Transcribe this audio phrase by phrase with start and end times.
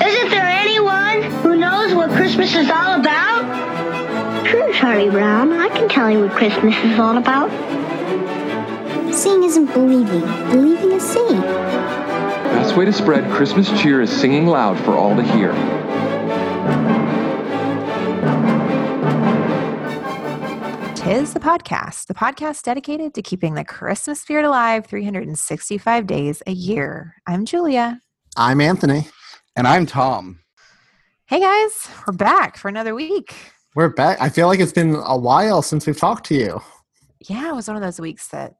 [0.00, 4.46] Isn't there anyone who knows what Christmas is all about?
[4.46, 5.52] Sure, Charlie Brown.
[5.52, 7.50] I can tell you what Christmas is all about.
[9.14, 10.20] Seeing isn't believing.
[10.50, 11.40] Believing is seeing.
[11.40, 15.52] Best way to spread Christmas cheer is singing loud for all to hear.
[20.94, 26.52] Tis the podcast, the podcast dedicated to keeping the Christmas spirit alive 365 days a
[26.52, 27.14] year.
[27.26, 28.00] I'm Julia.
[28.36, 29.08] I'm Anthony.
[29.56, 30.40] And I'm Thom.
[31.26, 33.34] Hey guys, we're back for another week.
[33.74, 34.18] We're back.
[34.20, 36.60] I feel like it's been a while since we've talked to you.
[37.28, 38.54] Yeah, it was one of those weeks that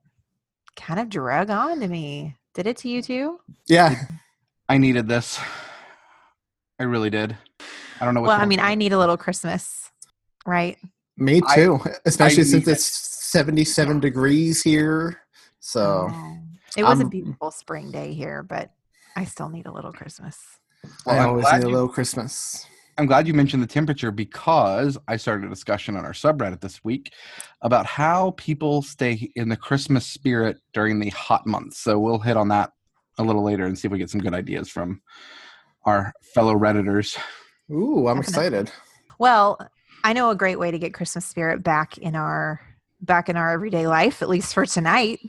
[0.75, 2.37] kind of drug on to me.
[2.55, 3.39] Did it to you too?
[3.67, 3.95] Yeah.
[4.69, 5.39] I needed this.
[6.81, 7.37] I really did.
[8.01, 9.91] I don't know what Well, I mean, I need a little Christmas,
[10.45, 10.77] right?
[11.17, 15.21] Me too, I- especially I since need it's 77 degrees here.
[15.61, 16.11] So.
[16.77, 18.71] It was a I'm- beautiful spring day here, but
[19.15, 20.37] I still need a little Christmas.
[21.05, 22.67] Well, I I'm always glad need a you- Christmas.
[22.99, 26.83] I'm glad you mentioned the temperature because I started a discussion on our subreddit this
[26.83, 27.13] week
[27.61, 31.79] about how people stay in the Christmas spirit during the hot months.
[31.79, 32.73] So we'll hit on that
[33.19, 35.03] a little later and see if we get some good ideas from
[35.85, 37.19] our fellow redditors.
[37.71, 38.71] Ooh, I'm excited.
[39.19, 39.59] Well,
[40.03, 42.61] I know a great way to get Christmas spirit back in our
[43.03, 45.21] back in our everyday life, at least for tonight.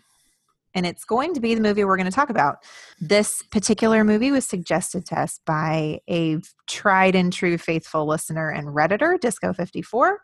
[0.78, 2.64] And it's going to be the movie we're going to talk about.
[3.02, 8.68] This particular movie was suggested to us by a tried and true faithful listener and
[8.68, 10.18] redditor, Disco54,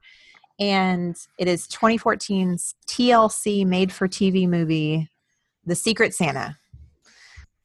[0.60, 5.10] and it is 2014's TLC made for TV movie
[5.66, 6.60] The Secret Santa.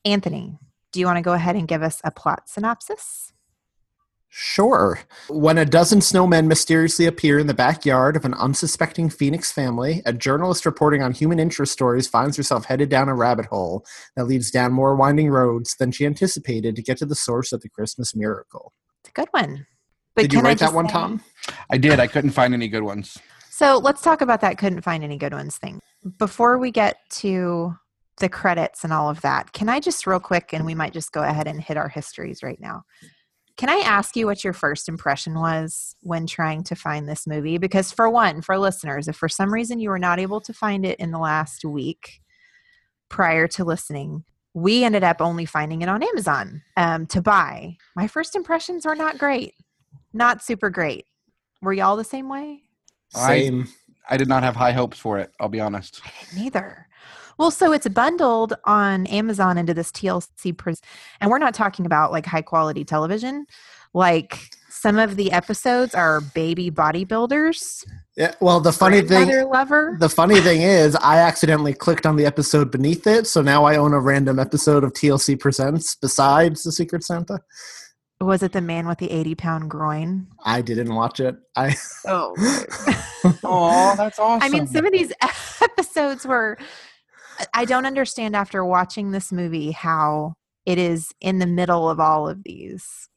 [0.07, 0.59] Anthony,
[0.91, 3.35] do you want to go ahead and give us a plot synopsis?
[4.31, 5.01] Sure.
[5.29, 10.13] When a dozen snowmen mysteriously appear in the backyard of an unsuspecting Phoenix family, a
[10.13, 13.85] journalist reporting on human interest stories finds herself headed down a rabbit hole
[14.17, 17.63] that leads down more winding roads than she anticipated to get to the source of
[17.63, 18.73] the Christmas miracle.
[19.01, 19.67] It's a good one.
[20.15, 21.23] But Did you write that one, say- Thom?
[21.71, 21.99] I did.
[21.99, 23.19] I couldn't find any good ones.
[23.51, 25.81] So let's talk about that couldn't find any good ones thing.
[26.19, 27.75] Before we get to
[28.19, 31.13] the credits and all of that, can I just real quick, and we might just
[31.13, 32.83] go ahead and hit our histories right now.
[33.59, 37.59] Can I ask you what your first impression was when trying to find this movie?
[37.59, 40.87] Because, for one, for listeners, if for some reason you were not able to find
[40.87, 42.21] it in the last week
[43.09, 44.23] prior to listening,
[44.55, 47.77] we ended up only finding it on Amazon um, to buy.
[47.97, 49.55] My first impressions were not great,
[50.13, 51.07] not super great.
[51.61, 52.63] Were y'all the same way?
[53.09, 53.67] Same.
[54.09, 55.33] I did not have high hopes for it.
[55.41, 56.01] I'll be honest.
[56.35, 56.87] Neither.
[57.39, 60.83] Well, so it's bundled on Amazon into this TLC, pres-
[61.21, 63.47] and we're not talking about like high quality television.
[63.95, 64.39] Like
[64.69, 67.85] some of the episodes are baby bodybuilders.
[68.17, 69.97] Yeah, well, the funny thing grandmother lover.
[70.01, 73.77] The funny thing is, I accidentally clicked on the episode beneath it, so now I
[73.77, 77.39] own a random episode of TLC Presents besides The Secret Santa.
[78.21, 80.27] Was it the man with the eighty pound groin?
[80.45, 81.37] I didn't watch it.
[81.55, 82.35] I Oh,
[83.45, 84.43] Oh, that's awesome.
[84.43, 85.13] I mean, some of these
[85.63, 86.59] episodes were.
[87.55, 90.35] I don't understand after watching this movie how
[90.67, 93.09] it is in the middle of all of these,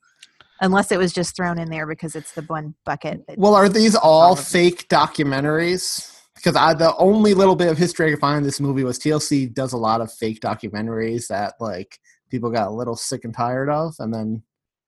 [0.61, 3.23] unless it was just thrown in there because it's the one bucket.
[3.35, 6.07] Well, are these all fake documentaries?
[6.35, 8.97] Because I, the only little bit of history I could find in this movie was
[8.97, 11.99] TLC does a lot of fake documentaries that like
[12.29, 14.43] people got a little sick and tired of, and then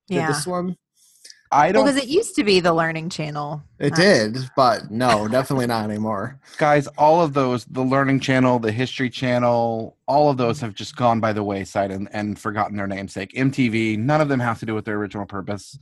[0.08, 0.28] did Yeah.
[0.28, 0.78] this one.
[1.54, 3.62] I don't, because it used to be the Learning Channel.
[3.80, 6.40] It Uh, did, but no, definitely not anymore.
[6.58, 10.96] guys, all of those, the Learning Channel, the History Channel, all of those have just
[10.96, 13.34] gone by the wayside and, and forgotten their namesake.
[13.34, 15.78] MTV, none of them have to do with their original purpose.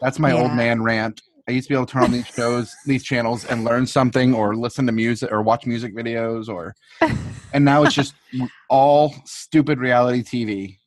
[0.00, 1.22] That's my old man rant.
[1.48, 4.34] I used to be able to turn on these shows, these channels, and learn something,
[4.34, 6.74] or listen to music, or watch music videos, or,
[7.52, 8.14] and now it's just
[8.68, 10.78] all stupid reality TV.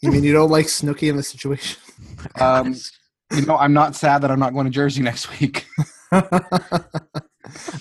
[0.00, 1.80] You mean you don't like Snooki in the situation?
[2.38, 2.74] Um,
[3.32, 5.66] you know, I'm not sad that I'm not going to Jersey next week.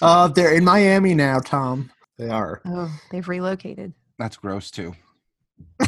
[0.02, 1.92] uh, they're in Miami now, Thom.
[2.18, 2.62] They are.
[2.66, 3.94] Oh, they've relocated.
[4.20, 4.96] That's gross too.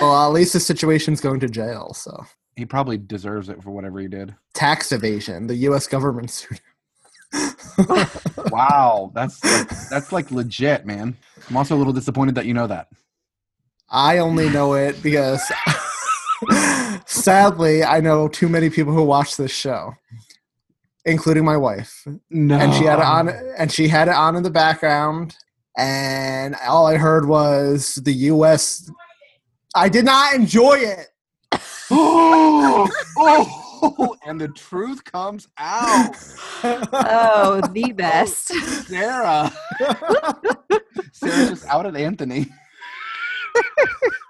[0.00, 2.26] Well, at least the situation's going to jail, so.
[2.54, 4.34] He probably deserves it for whatever he did.
[4.52, 5.46] Tax evasion.
[5.46, 5.86] The U.S.
[5.86, 6.60] government sued.
[8.50, 11.16] Wow, that's like, that's like legit, man.
[11.48, 12.88] I'm also a little disappointed that you know that.
[13.90, 15.42] I only know it because
[17.26, 19.94] Sadly, I know too many people who watch this show,
[21.04, 22.06] including my wife.
[22.30, 22.56] No.
[22.56, 23.28] And she had it on
[23.58, 25.36] and she had it on in the background
[25.76, 28.88] and all I heard was the US
[29.74, 31.08] I did not enjoy it.
[31.90, 32.88] oh,
[33.18, 36.14] oh, and the truth comes out.
[36.62, 38.46] Oh, the oh, best.
[38.86, 39.52] Sarah.
[41.12, 42.46] Sarah just out outed Anthony.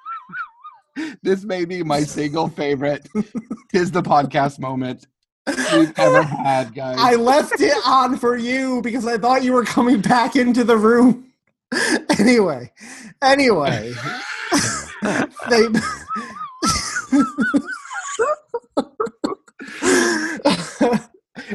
[1.22, 3.08] this may be my single favorite
[3.72, 5.06] is the podcast moment
[5.46, 6.96] we've ever had, guys.
[6.98, 10.76] I left it on for you because I thought you were coming back into the
[10.76, 11.32] room.
[12.18, 12.72] anyway,
[13.22, 13.92] anyway,
[15.50, 15.66] they.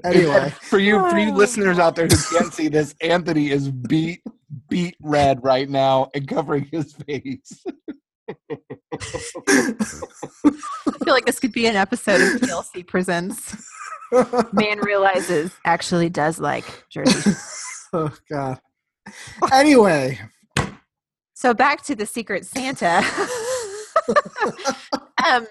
[0.04, 3.72] anyway, for you, for you oh listeners out there who can't see this, Anthony is
[3.72, 4.22] beat,
[4.70, 7.66] beat red right now and covering his face.
[8.94, 9.78] I
[11.04, 13.56] feel like this could be an episode of TLC Presents.
[14.54, 17.32] Man realizes actually does like Jersey.
[17.94, 18.60] oh God.
[19.52, 20.20] Anyway,
[21.34, 23.04] so back to the Secret Santa.
[25.28, 25.48] um,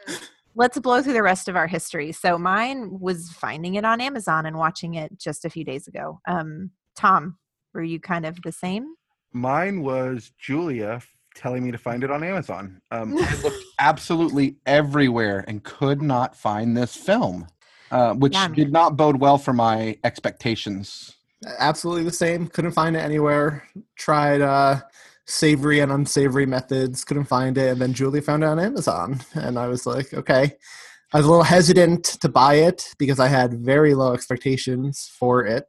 [0.55, 2.13] let's blow through the rest of our history.
[2.13, 6.21] So mine was finding it on Amazon and watching it just a few days ago.
[6.29, 7.39] Um, Thom,
[7.75, 8.95] were you kind of the same?
[9.33, 11.01] Mine was Julia
[11.35, 12.81] telling me to find it on Amazon.
[12.91, 17.47] Um, I looked absolutely everywhere and could not find this film,
[17.91, 21.17] uh, which Yeah, did not bode well for my expectations.
[21.59, 22.49] absolutely the same.
[22.49, 23.67] Couldn't find it anywhere.
[23.97, 24.81] Tried uh,
[25.27, 27.05] savory and unsavory methods.
[27.05, 30.53] Couldn't find it, and then Julie found it on Amazon, and I was like, okay.
[31.13, 35.45] I was a little hesitant to buy it because I had very low expectations for
[35.45, 35.67] it,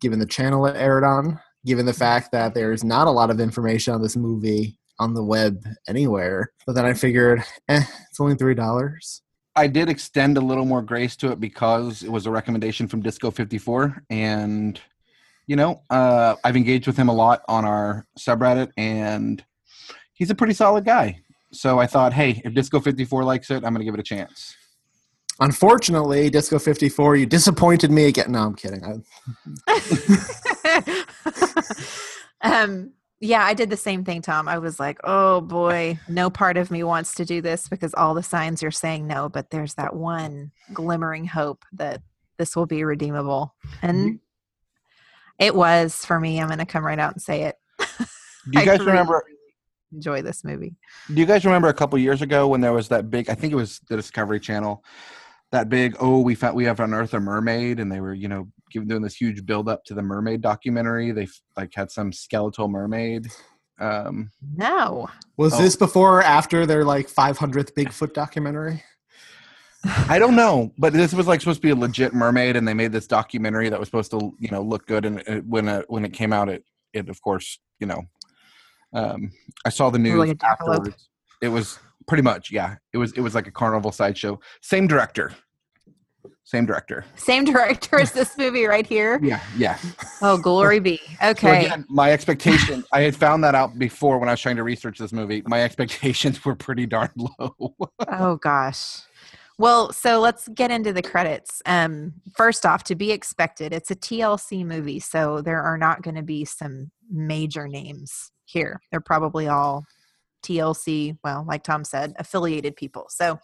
[0.00, 3.40] given the channel it aired on, given the fact that there's not a lot of
[3.40, 6.52] information on this movie on the web anywhere.
[6.66, 9.22] But then I figured, eh, it's only three dollars.
[9.56, 13.02] I did extend a little more grace to it because it was a recommendation from
[13.02, 14.02] Disco 54.
[14.10, 14.80] And,
[15.46, 19.44] you know, uh, I've engaged with him a lot on our subreddit, and
[20.12, 21.20] he's a pretty solid guy.
[21.52, 24.04] So I thought, hey, if Disco 54 likes it, I'm going to give it a
[24.04, 24.56] chance.
[25.40, 28.32] Unfortunately, Disco 54, you disappointed me again.
[28.32, 29.04] No, I'm kidding.
[29.68, 29.82] I,
[32.62, 32.92] um,
[33.24, 34.48] yeah, I did the same thing, Thom.
[34.48, 38.12] I was like, oh boy, no part of me wants to do this because all
[38.12, 42.02] the signs are saying no, but there's that one glimmering hope that
[42.36, 43.54] this will be redeemable.
[43.80, 44.20] And
[45.38, 46.38] it was for me.
[46.38, 47.56] I'm going to come right out and say it.
[47.78, 48.04] Do
[48.52, 49.24] you guys really, remember?
[49.90, 50.76] enjoy this movie?
[51.08, 53.30] Do you guys remember a couple years ago when there was that big?
[53.30, 54.84] I think it was the Discovery Channel.
[55.50, 55.96] That big.
[55.98, 59.02] Oh, we found we have unearthed a mermaid, and they were you know giving doing
[59.02, 61.12] this huge build up to the mermaid documentary.
[61.12, 63.28] They like had some skeletal mermaid.
[63.80, 65.08] Um, No.
[65.36, 65.58] was Oh.
[65.58, 68.82] this before or after their like 500th Bigfoot documentary?
[70.08, 72.72] I don't know, but this was like supposed to be a legit mermaid, and they
[72.74, 75.04] made this documentary that was supposed to you know look good.
[75.04, 78.02] And it, when it, when it came out, it it of course you know,
[78.94, 79.30] um,
[79.64, 81.08] I saw the news Like afterwards.
[81.42, 81.78] It was
[82.08, 82.76] pretty much yeah.
[82.94, 84.40] It was it was like a carnival sideshow.
[84.62, 85.32] Same director,
[86.44, 87.04] same director.
[87.16, 89.20] Same director as this movie right here.
[89.22, 89.78] Yeah, yeah.
[90.22, 91.00] Oh, glory be.
[91.20, 91.66] So Okay.
[91.66, 94.98] again, my expectation, I had found that out before when I was trying to research
[94.98, 95.42] this movie.
[95.46, 97.76] My expectations were pretty darn low.
[98.08, 99.00] oh gosh.
[99.56, 101.62] Well, so let's get into the credits.
[101.64, 106.16] Um, first off, to be expected, it's a TLC movie, so there are not going
[106.16, 108.80] to be some major names here.
[108.90, 109.84] They're probably all
[110.44, 113.06] TLC, well, like Thom said, affiliated people.
[113.08, 113.38] So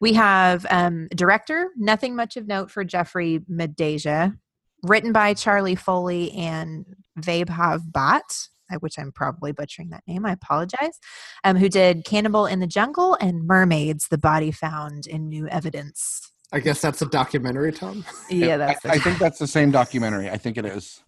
[0.00, 4.36] we have um, director, nothing much of note for Jeffrey Medeja,
[4.82, 6.84] written by Charlie Foley and
[7.18, 10.26] Vaibhav Bhatt, uh, which I'm probably butchering that name.
[10.26, 10.98] I apologize.
[11.42, 16.30] Um, who did Cannibal in the Jungle and Mermaids: The Body Found in New Evidence.
[16.52, 18.04] I guess that's a documentary, Thom.
[18.30, 18.84] Yeah, that's.
[18.84, 20.30] I, I think that's the same documentary.
[20.30, 21.02] I think it is.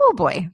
[0.00, 0.48] oh boy.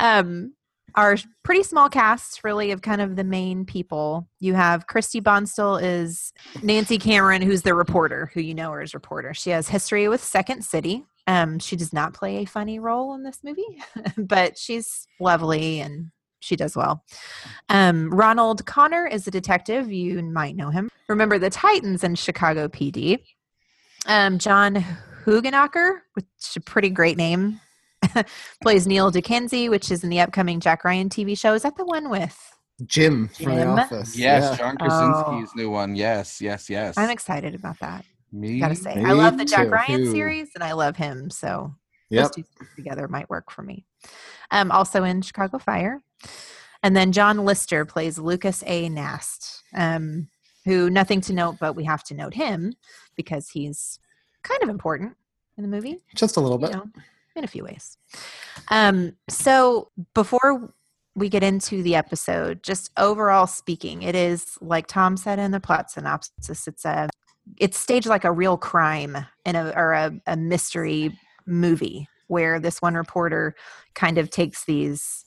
[0.00, 0.54] Um,
[0.94, 4.28] our pretty small cast, really, of kind of the main people.
[4.40, 8.94] You have Christy Bonstall is Nancy Cameron, who's the reporter, who you know her as
[8.94, 9.32] reporter.
[9.34, 11.04] She has history with Second City.
[11.26, 13.82] Um, she does not play a funny role in this movie,
[14.16, 16.10] but she's lovely and
[16.40, 17.04] she does well.
[17.68, 19.90] Um, Ronald Connor is a detective.
[19.90, 20.88] You might know him.
[21.08, 23.22] Remember the Titans and Chicago PD.
[24.06, 24.84] Um, John
[25.24, 27.60] Hoogenakker, which is a pretty great name,
[28.62, 31.54] plays Neil Dickenzie, which is in the upcoming Jack Ryan TV show.
[31.54, 32.38] Is that the one with?
[32.86, 34.16] Jim from The Office.
[34.16, 34.56] Yes, Yeah.
[34.56, 34.84] John Oh.
[34.84, 35.94] Krasinski's new one.
[35.94, 36.96] Yes, yes, yes.
[36.98, 38.04] I'm excited about that.
[38.32, 39.70] Me, Gotta say, me I love the Jack too.
[39.72, 41.30] Ryan series, and I love him.
[41.30, 41.74] So
[42.10, 42.22] Yep.
[42.24, 43.86] those two things together might work for me.
[44.50, 46.02] Um, also in Chicago Fire,
[46.82, 48.88] and then John Lister plays Lucas A.
[48.88, 49.62] Nast.
[49.74, 50.28] Um,
[50.64, 52.74] who nothing to note, but we have to note him
[53.16, 53.98] because he's
[54.44, 55.16] kind of important
[55.56, 55.98] in the movie.
[56.14, 56.70] Just a little bit.
[56.70, 56.86] You know,
[57.36, 57.96] in a few ways.
[58.68, 60.72] Um, so before
[61.14, 65.60] we get into the episode, just overall speaking, it is like Thom said in the
[65.60, 66.66] plot synopsis.
[66.66, 67.08] It's a
[67.58, 72.80] it's staged like a real crime in a or a, a mystery movie where this
[72.80, 73.54] one reporter
[73.94, 75.24] kind of takes these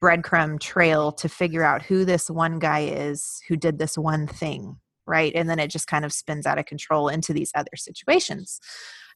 [0.00, 4.76] breadcrumb trail to figure out who this one guy is who did this one thing
[5.06, 8.60] right and then it just kind of spins out of control into these other situations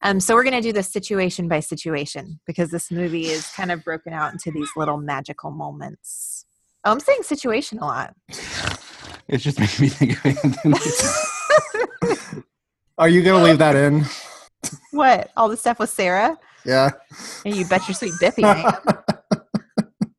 [0.01, 3.71] um, so we're going to do this situation by situation because this movie is kind
[3.71, 6.45] of broken out into these little magical moments
[6.85, 8.13] oh i'm saying situation a lot
[9.27, 10.79] It's just making me think of Anthony.
[12.97, 14.05] Are you gonna leave that in?
[14.91, 16.89] what all the stuff with sarah Yeah.
[17.45, 18.77] and you bet your sweet biffy I.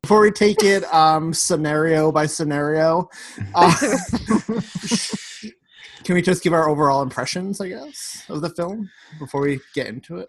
[0.02, 3.08] Before we take it um, scenario by scenario,
[3.54, 3.72] uh,
[6.04, 9.86] can we just give our overall impressions, I guess, of the film before we get
[9.86, 10.28] into it?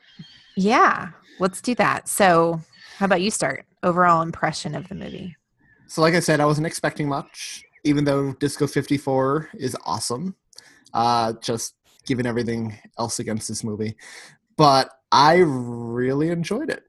[0.58, 2.60] yeah let's do that so
[2.98, 5.34] how about you start overall impression of the movie
[5.88, 10.36] So, like I said, I wasn't expecting much, even though Disco 54 is awesome.
[10.94, 11.76] Uh, just
[12.06, 13.96] given everything else against this movie.
[14.58, 16.84] But I really enjoyed it.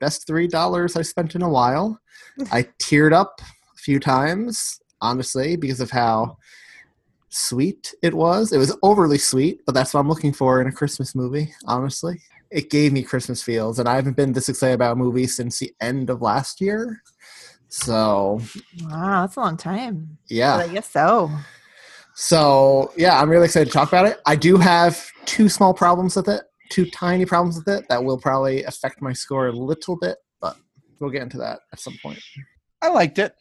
[0.00, 2.00] Best $3 I spent in a while.
[2.52, 6.38] I teared up a few times, honestly, because of how
[7.34, 8.52] sweet it was.
[8.52, 12.20] It was overly sweet, but that's what I'm looking for in a Christmas movie, honestly.
[12.50, 15.58] It gave me Christmas feels, and I haven't been this excited about a movie since
[15.58, 17.02] the end of last year.
[17.68, 18.40] So,
[18.84, 20.58] wow that's a long time yeah.
[20.58, 21.28] but i guess so
[22.14, 24.20] So yeah, I'm really excited to talk about it.
[24.24, 28.18] I do have two small problems with it, two tiny problems with it that will
[28.18, 30.56] probably affect my score a little bit, but
[31.00, 32.20] we'll get into that at some point.
[32.80, 33.34] I liked it.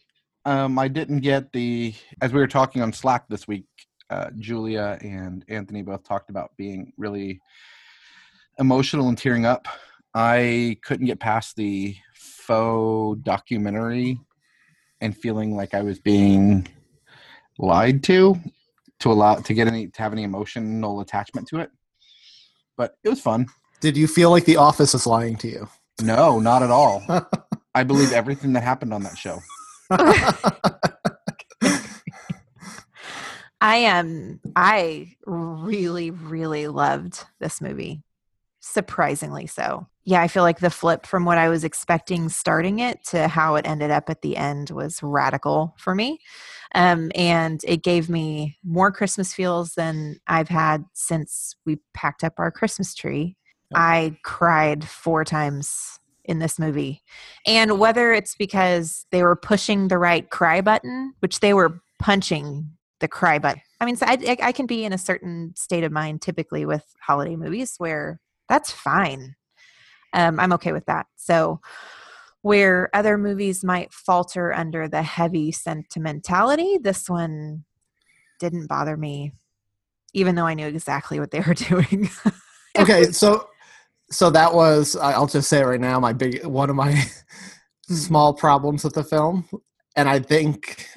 [0.45, 3.65] Um, I didn't get the as we were talking on Slack this week.
[4.09, 7.41] Uh, Julia and Anthony both talked about being really
[8.59, 9.67] emotional and tearing up.
[10.13, 14.19] I couldn't get past the faux documentary
[15.01, 16.67] and feeling like I was being
[17.57, 18.39] lied to
[18.99, 21.71] to allow to get any to have any emotional attachment to it.
[22.77, 23.47] But it was fun.
[23.81, 25.67] Did you feel like The Office is lying to you?
[26.01, 27.03] No, not at all.
[27.75, 29.39] I believe everything that happened on that show.
[33.63, 34.41] I am.
[34.57, 38.03] I really, really loved this movie.
[38.59, 39.87] Surprisingly so.
[40.03, 43.55] Yeah, I feel like the flip from what I was expecting starting it to how
[43.55, 46.19] it ended up at the end was radical for me.
[46.75, 52.33] Um, and it gave me more Christmas feels than I've had since we packed up
[52.39, 53.37] our Christmas tree.
[53.73, 57.01] I cried four times in this movie.
[57.47, 62.69] And whether it's because they were pushing the right cry button, which they were punching
[63.03, 63.61] the cry button.
[63.81, 66.65] I mean, so I, I- I can be in a certain state of mind typically
[66.65, 69.35] with holiday movies where that's fine.
[70.13, 71.07] Um, I'm okay with that.
[71.17, 71.59] So,
[72.43, 77.65] where other movies might falter under the heavy sentimentality, this one
[78.39, 79.33] didn't bother me,
[80.13, 82.09] even though I knew exactly what they were doing.
[82.77, 83.47] okay, so
[84.11, 87.03] so that was I'll just say it right now my big one of my
[87.89, 89.49] small problems with the film,
[89.97, 90.87] and I think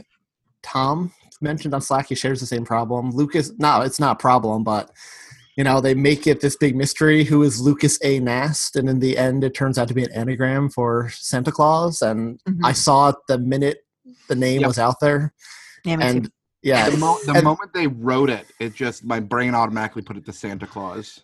[0.63, 1.13] Thom
[1.43, 3.11] mentioned on Slack he shares the same problem.
[3.11, 4.91] Lucas, no, it's not a problem, but
[5.57, 8.21] you know they make it this big mystery who is Lucas A.
[8.21, 12.03] Nast, and in the end it turns out to be an anagram for Santa Claus,
[12.03, 13.79] and I saw it the minute
[14.29, 14.69] the name Yep.
[14.69, 15.33] was out there,
[15.85, 16.09] Yeah, me too.
[16.11, 16.31] and
[16.63, 20.17] yeah, The, mo- the and- moment they wrote it, it just my brain automatically put
[20.17, 21.21] it to Santa Claus.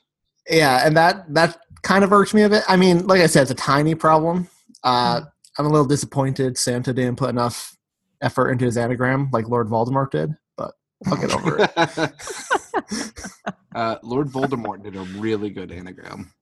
[0.50, 3.42] yeah and that that kind of irks me a bit i mean like i said
[3.42, 4.49] it's a tiny problem
[4.83, 5.21] uh
[5.57, 7.76] i'm a little disappointed santa didn't put enough
[8.22, 10.72] effort into his anagram like lord voldemort did but
[11.06, 11.70] i'll get over it
[13.74, 16.32] uh, Lord Voldemort did a really good anagram.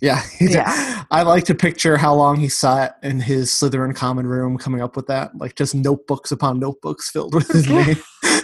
[0.00, 0.54] yeah, he did.
[0.54, 1.04] Yeah.
[1.10, 4.96] i like to picture how long he sat in his slytherin common room coming up
[4.96, 7.96] with that like just notebooks upon notebooks filled with his name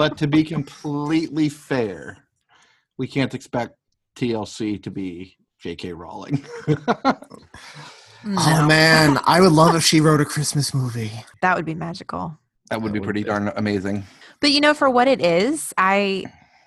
[0.00, 2.16] But to be completely fair,
[2.96, 3.76] we can't expect
[4.16, 5.92] TLC to be J.K.
[5.92, 6.44] Rowling.
[8.26, 12.38] oh man i would love if she wrote a christmas movie that would be magical.
[12.68, 14.04] that would be pretty darn amazing.
[14.40, 16.24] But you know, for what it is, I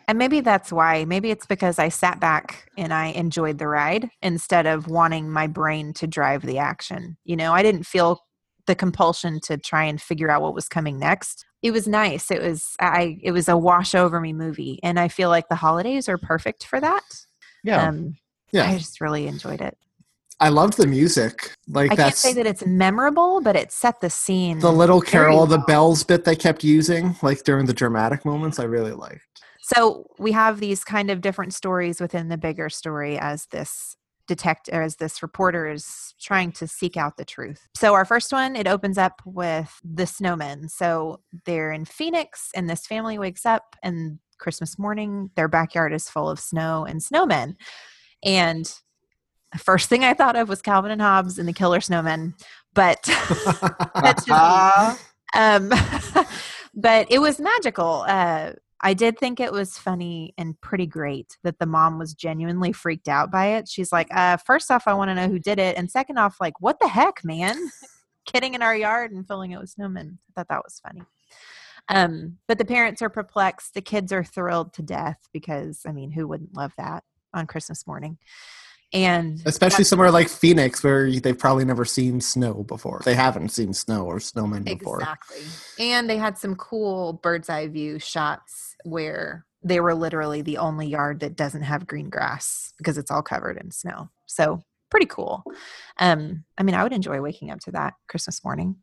[0.08, 1.06] and maybe that's why.
[1.06, 5.48] Maybe it's because I sat back and I enjoyed the ride instead of wanting my
[5.48, 7.18] brain to drive the action.
[7.24, 8.20] You know, I didn't feel
[8.68, 11.46] the compulsion to try and figure out what was coming next.
[11.62, 12.32] It was nice.
[12.32, 15.56] It was I it was a wash over me movie and I feel like the
[15.56, 17.04] holidays are perfect for that.
[17.64, 17.88] Yeah.
[17.88, 18.18] Um
[18.52, 18.70] Yeah.
[18.70, 19.78] I just really enjoyed it.
[20.40, 21.54] I loved the music.
[21.68, 24.60] Like I can't say that it's memorable, but it set the scene.
[24.60, 28.60] the little carol, the bells bit they kept using, like during the dramatic moments.
[28.60, 29.22] I really liked.
[29.62, 33.96] So we have these kind of different stories within the bigger story as this
[34.28, 37.68] detect as this reporter is trying to seek out the truth.
[37.76, 40.70] So our first one, it opens up with the snowmen.
[40.70, 46.10] So they're in Phoenix and this family wakes up and Christmas morning their backyard is
[46.10, 47.56] full of snow and snowmen.
[48.24, 48.74] And
[49.54, 52.34] the first thing I thought of was Calvin and Hobbes and the killer snowmen.
[52.74, 53.04] But
[53.96, 55.02] that's just
[55.34, 55.72] um,
[56.74, 58.06] but it was magical.
[58.08, 62.74] Uh, I did think it was funny and pretty great that the mom was genuinely
[62.74, 63.70] freaked out by it.
[63.70, 65.78] She's like, uh, first off, I want to know who did it.
[65.78, 67.56] And second off, like, what the heck, man?
[68.26, 70.18] Kidding in our yard and filling it with snowmen.
[70.30, 71.04] I thought that was funny.
[71.88, 73.74] Um, but the parents are perplexed.
[73.74, 77.88] The kids are thrilled to death because, I mean, who wouldn't love that on Christmas
[77.88, 78.18] morning?
[78.94, 83.02] And Especially somewhere like Phoenix, where they've probably never seen snow before.
[83.04, 85.00] They haven't seen snow or snowmen before.
[85.00, 85.42] Exactly.
[85.80, 90.88] And they had some cool bird's eye view shots where they were literally the only
[90.88, 94.10] yard that doesn't have green grass because it's all covered in snow.
[94.28, 95.44] So pretty cool.
[96.00, 98.76] Um, I mean, I would enjoy waking up to that Christmas morning.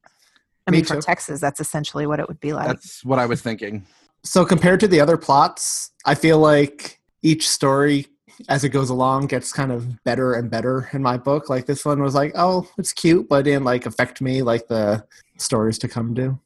[0.66, 1.00] I Me mean, for.
[1.00, 2.66] Texas, that's essentially what it would be like.
[2.66, 3.86] That's what I was thinking.
[4.24, 8.06] So compared to the other plots, I feel like each story
[8.48, 11.48] as it goes along gets kind of better and better in my book.
[11.48, 14.68] Like this one was like, oh, it's cute, but it didn't like affect me like
[14.68, 15.04] the
[15.38, 16.38] stories to come do.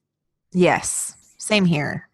[0.52, 2.08] Yes, same here.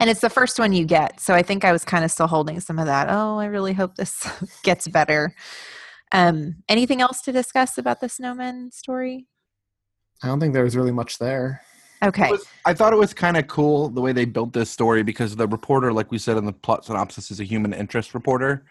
[0.00, 1.20] And it's the first one you get.
[1.20, 3.08] So I think I was kind of still holding some of that.
[3.08, 4.26] Oh, I really hope this
[4.62, 5.34] gets better.
[6.10, 9.26] Um, anything else to discuss about the snowman story?
[10.22, 11.62] I don't think there was really much there.
[12.02, 12.30] Okay.
[12.30, 15.36] Was- I thought it was kind of cool the way they built this story because
[15.36, 18.64] the reporter, like we said in the plot synopsis, is a human interest reporter,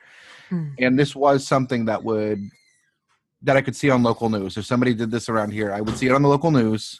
[0.52, 0.68] Hmm.
[0.80, 2.40] and this was something that would
[3.44, 4.58] that I could see on local news.
[4.58, 7.00] If somebody did this around here, I would see it on the local news.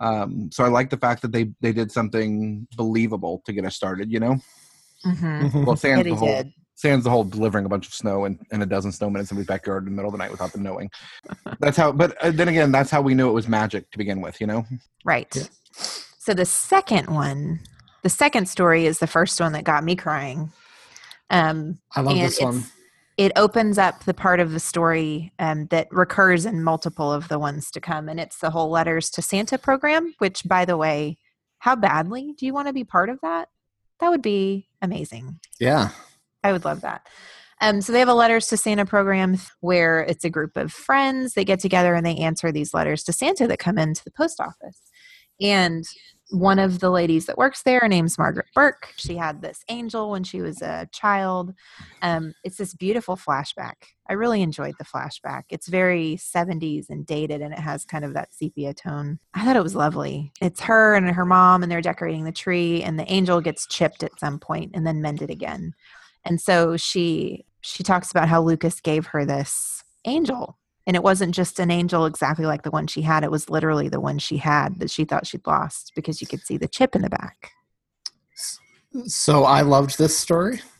[0.00, 3.76] Um, so I like the fact that they they did something believable to get us
[3.76, 4.10] started.
[4.12, 4.36] You know,
[5.06, 5.64] Mhm.
[5.64, 6.52] well, Yeah, sans the whole did.
[6.74, 9.46] sans the whole delivering a bunch of snow and, and a dozen snowmen in somebody's
[9.46, 10.90] backyard in the middle of the night without them knowing.
[11.60, 11.92] That's how.
[11.92, 14.40] But uh, then again, that's how we knew it was magic to begin with.
[14.40, 14.66] You know.
[15.04, 15.32] Right.
[16.18, 17.60] So the second one,
[18.02, 20.52] the second story is the first one that got me crying.
[21.30, 22.64] Um, I love this one.
[23.16, 27.38] It opens up the part of the story um, that recurs in multiple of the
[27.38, 30.14] ones to come, and it's the whole letters to Santa program.
[30.18, 31.18] Which, by the way,
[31.58, 33.48] how badly do you want to be part of that?
[34.00, 35.38] That would be amazing.
[35.60, 35.90] Yeah.
[36.42, 37.06] I would love that.
[37.60, 41.34] Um, so they have a letters to Santa program where it's a group of friends.
[41.34, 44.40] They get together and they answer these letters to Santa that come into the post
[44.40, 44.80] office.
[45.40, 45.84] And
[46.32, 48.88] one of the ladies that works there, her name's Margaret Burke.
[48.96, 51.54] She had this angel when she was a child.
[52.02, 53.74] Um, it's this beautiful flashback.
[54.08, 55.44] I really enjoyed the flashback.
[55.50, 59.18] It's very 70s and dated, and it has kind of that sepia tone.
[59.34, 60.32] I thought it was lovely.
[60.40, 64.02] It's her and her mom, and they're decorating the tree, and the angel gets chipped
[64.02, 65.74] at some point and then mended again
[66.24, 71.34] and so she she talks about how lucas gave her this angel and it wasn't
[71.34, 74.36] just an angel exactly like the one she had it was literally the one she
[74.36, 77.52] had that she thought she'd lost because you could see the chip in the back
[79.06, 80.60] So I loved this story.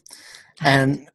[0.64, 1.08] And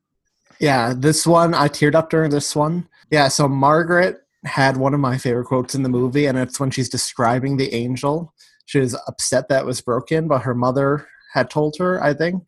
[0.60, 2.90] yeah, this one, I teared up during this one.
[3.12, 6.70] Yeah, so Margaret had one of my favorite quotes in the movie, and it's when
[6.70, 8.34] she's describing the angel.
[8.66, 12.44] She was upset that it was broken, but her mother had told her, I think,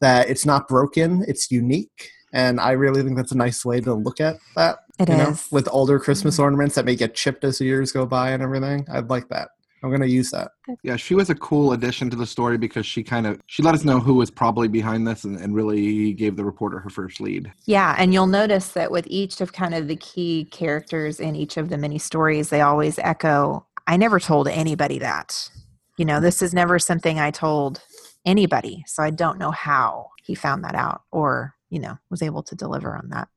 [0.00, 2.10] that it's not broken, it's unique.
[2.32, 4.78] And I really think that's a nice way to look at that.
[4.98, 6.44] It you know, with older Christmas mm-hmm.
[6.44, 8.86] ornaments that may get chipped as the years go by and everything.
[8.90, 9.48] I'd like that.
[9.84, 10.52] I'm gonna use that.
[10.82, 13.74] Yeah, she was a cool addition to the story because she kind of she let
[13.74, 17.20] us know who was probably behind this and, and really gave the reporter her first
[17.20, 17.52] lead.
[17.66, 21.58] yeah and you'll notice that with each of kind of the key characters in each
[21.58, 25.50] of the mini stories they always echo i never told anybody that
[25.98, 27.82] you know this is never something i told
[28.24, 32.42] anybody so i don't know how he found that out or you know was able
[32.42, 33.28] to deliver on that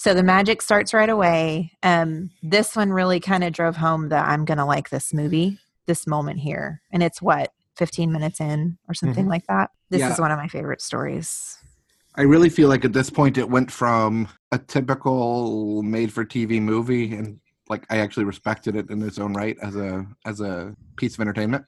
[0.00, 4.26] so the magic starts right away um, this one really kind of drove home that
[4.26, 8.94] i'm gonna like this movie this moment here and it's what 15 minutes in or
[8.94, 9.30] something Mhm.
[9.30, 10.12] like that this Yeah.
[10.12, 11.58] is one of my favorite stories
[12.14, 16.60] I really feel like at this point it went from a typical made for TV
[16.60, 20.74] movie and like I actually respected it in its own right as a as a
[20.96, 21.64] piece of entertainment.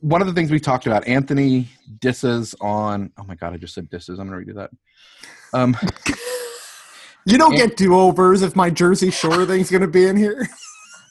[0.00, 1.68] One of the things we talked about, Anthony
[2.00, 4.70] disses on oh my god, I just said disses, I'm gonna redo that.
[5.54, 5.74] Um
[7.26, 10.48] You don't get do overs if my Jersey Shore thing's gonna be in here.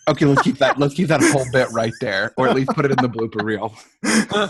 [0.08, 0.80] Okay, let's keep that.
[0.80, 3.44] Let's keep that whole bit right there, or at least put it in the blooper
[3.44, 3.74] reel.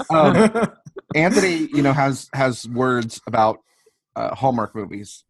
[0.10, 0.72] Um,
[1.14, 3.60] Anthony, you know, has has words about
[4.16, 5.26] uh, Hallmark movies,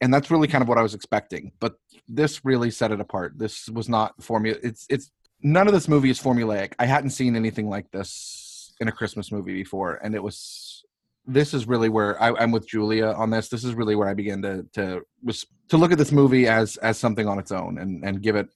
[0.00, 1.52] and that's really kind of what I was expecting.
[1.58, 3.38] But this really set it apart.
[3.38, 4.58] This was not formula.
[4.62, 5.10] It's it's
[5.42, 6.74] none of this movie is formulaic.
[6.78, 10.84] I hadn't seen anything like this in a Christmas movie before, and it was.
[11.26, 13.48] This is really where I, I'm with Julia on this.
[13.48, 16.76] This is really where I began to to was to look at this movie as
[16.78, 18.48] as something on its own and and give it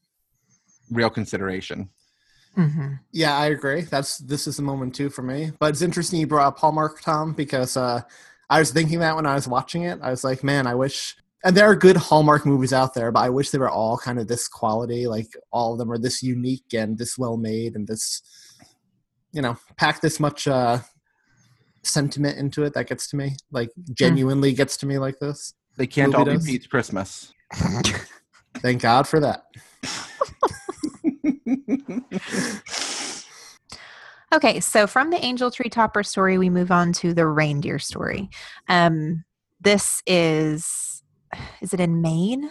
[0.90, 1.88] real consideration.
[2.56, 2.94] Mm-hmm.
[3.12, 3.82] Yeah, I agree.
[3.82, 5.52] That's this is the moment too for me.
[5.58, 8.00] But it's interesting you brought up Hallmark, Thom, because uh,
[8.48, 9.98] I was thinking that when I was watching it.
[10.02, 11.16] I was like, man, I wish.
[11.44, 14.18] And there are good Hallmark movies out there, but I wish they were all kind
[14.18, 15.06] of this quality.
[15.06, 18.22] Like all of them are this unique and this well made and this,
[19.32, 20.78] you know, pack this much uh,
[21.86, 23.36] sentiment into it that gets to me.
[23.50, 25.54] Like genuinely gets to me like this.
[25.76, 26.46] They can't Movie all be does.
[26.46, 27.32] Pete's Christmas.
[28.58, 29.44] Thank God for that.
[34.34, 38.28] Okay, so from the angel tree topper story, we move on to the reindeer story.
[38.68, 39.24] Um,
[39.60, 41.02] this is
[41.60, 42.50] is it in Maine?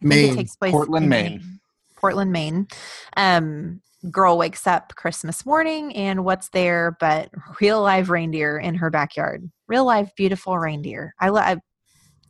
[0.00, 0.32] Maine.
[0.32, 1.60] It takes place Portland, in Maine.
[1.96, 2.68] Portland, Maine.
[3.16, 8.90] Um, girl wakes up Christmas morning, and what's there but real live reindeer in her
[8.90, 9.50] backyard?
[9.68, 11.14] Real live, beautiful reindeer.
[11.20, 11.58] I love.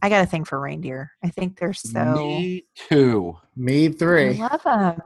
[0.02, 1.12] I got a thing for reindeer.
[1.22, 2.14] I think they're so.
[2.14, 3.36] Me too.
[3.54, 4.34] Me I three.
[4.34, 5.00] love them.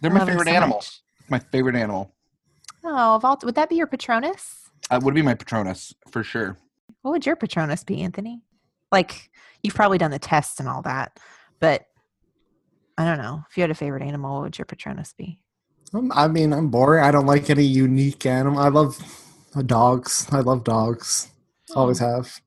[0.00, 0.76] They're my favorite so animal.
[0.78, 1.00] much.
[1.28, 2.14] My favorite animal.
[2.84, 4.70] Oh, of all, would that be your Patronus?
[4.90, 6.56] Uh, would be my Patronus for sure.
[7.02, 8.42] What would your Patronus be, Anthony?
[8.90, 9.30] Like
[9.62, 11.18] you've probably done the tests and all that,
[11.60, 11.84] but
[12.96, 13.44] I don't know.
[13.50, 15.40] If you had a favorite animal, what would your Patronus be?
[15.94, 17.02] Um, I mean, I'm boring.
[17.04, 18.58] I don't like any unique animal.
[18.58, 18.96] I love
[19.66, 20.26] dogs.
[20.30, 21.30] I love dogs.
[21.74, 22.40] Always have.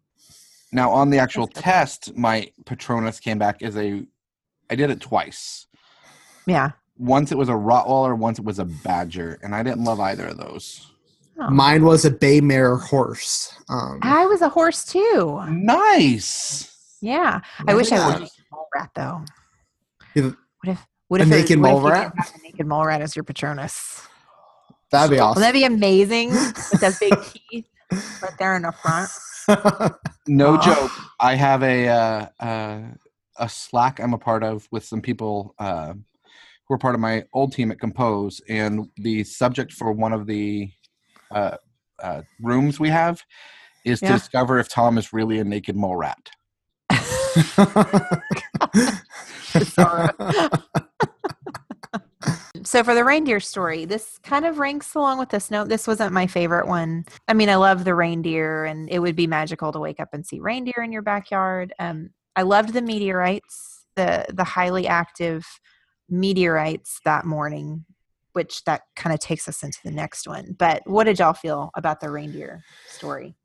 [0.71, 4.03] Now on the actual test, my Patronus came back as a.
[4.69, 5.67] I did it twice.
[6.45, 6.71] Yeah.
[6.97, 10.27] Once it was a Rottweiler, once it was a Badger, and I didn't love either
[10.27, 10.91] of those.
[11.39, 11.49] Oh.
[11.49, 13.53] Mine was a bay mare horse.
[13.69, 15.41] Um, I was a horse too.
[15.49, 16.95] Nice.
[17.01, 17.41] Yeah.
[17.67, 18.07] I wish I Yeah.
[18.07, 19.25] would be a mole rat though.
[20.13, 20.23] Yeah.
[20.63, 22.15] What if what A if it- naked what if mole rat?
[22.15, 24.07] did a naked mole rat as your Patronus?
[24.91, 25.53] that'd be Wouldn't that awesome.
[25.53, 26.29] be amazing
[26.71, 27.21] with those big
[27.51, 27.65] teeth
[28.21, 29.11] right there in the front?
[30.25, 30.61] No Aw.
[30.61, 30.91] joke.
[31.19, 32.81] I have a uh, uh,
[33.37, 35.91] a Slack I'm a part of with some people uh,
[36.65, 40.27] who are part of my old team at Compose, and the subject for one of
[40.27, 40.71] the
[41.35, 41.57] uh,
[42.01, 43.21] uh, rooms we have
[43.83, 46.29] is to discover if Thom is really a naked mole rat.
[52.63, 55.69] So for the reindeer story, this kind of ranks along with this note.
[55.69, 57.05] This wasn't my favorite one.
[57.27, 60.25] I mean, I love the reindeer, and it would be magical to wake up and
[60.25, 61.73] see reindeer in your backyard.
[61.79, 65.45] Um, I loved the meteorites, the the highly active
[66.09, 67.85] meteorites that morning,
[68.33, 70.55] which that kind of takes us into the next one.
[70.57, 73.35] But what did y'all feel about the reindeer story?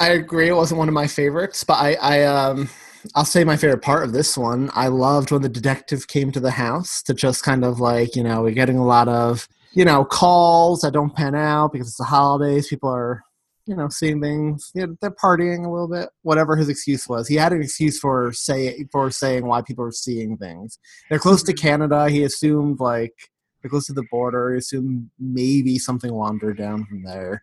[0.00, 0.48] I agree.
[0.48, 2.68] It wasn't one of my favorites, but I, I um,
[3.14, 4.70] I'll say my favorite part of this one.
[4.74, 8.22] I loved when the detective came to the house to just kind of like you
[8.22, 11.98] know we're getting a lot of you know calls that don't pan out because it's
[11.98, 12.68] the holidays.
[12.68, 13.22] People are
[13.66, 14.70] you know seeing things.
[14.74, 16.08] You know, they're partying a little bit.
[16.22, 19.92] Whatever his excuse was, he had an excuse for say for saying why people are
[19.92, 20.78] seeing things.
[21.08, 21.66] They're close to mm-hmm.
[21.66, 22.08] Canada.
[22.08, 23.14] He assumed like
[23.62, 24.52] they're close to the border.
[24.52, 27.42] He assumed maybe something wandered down from there.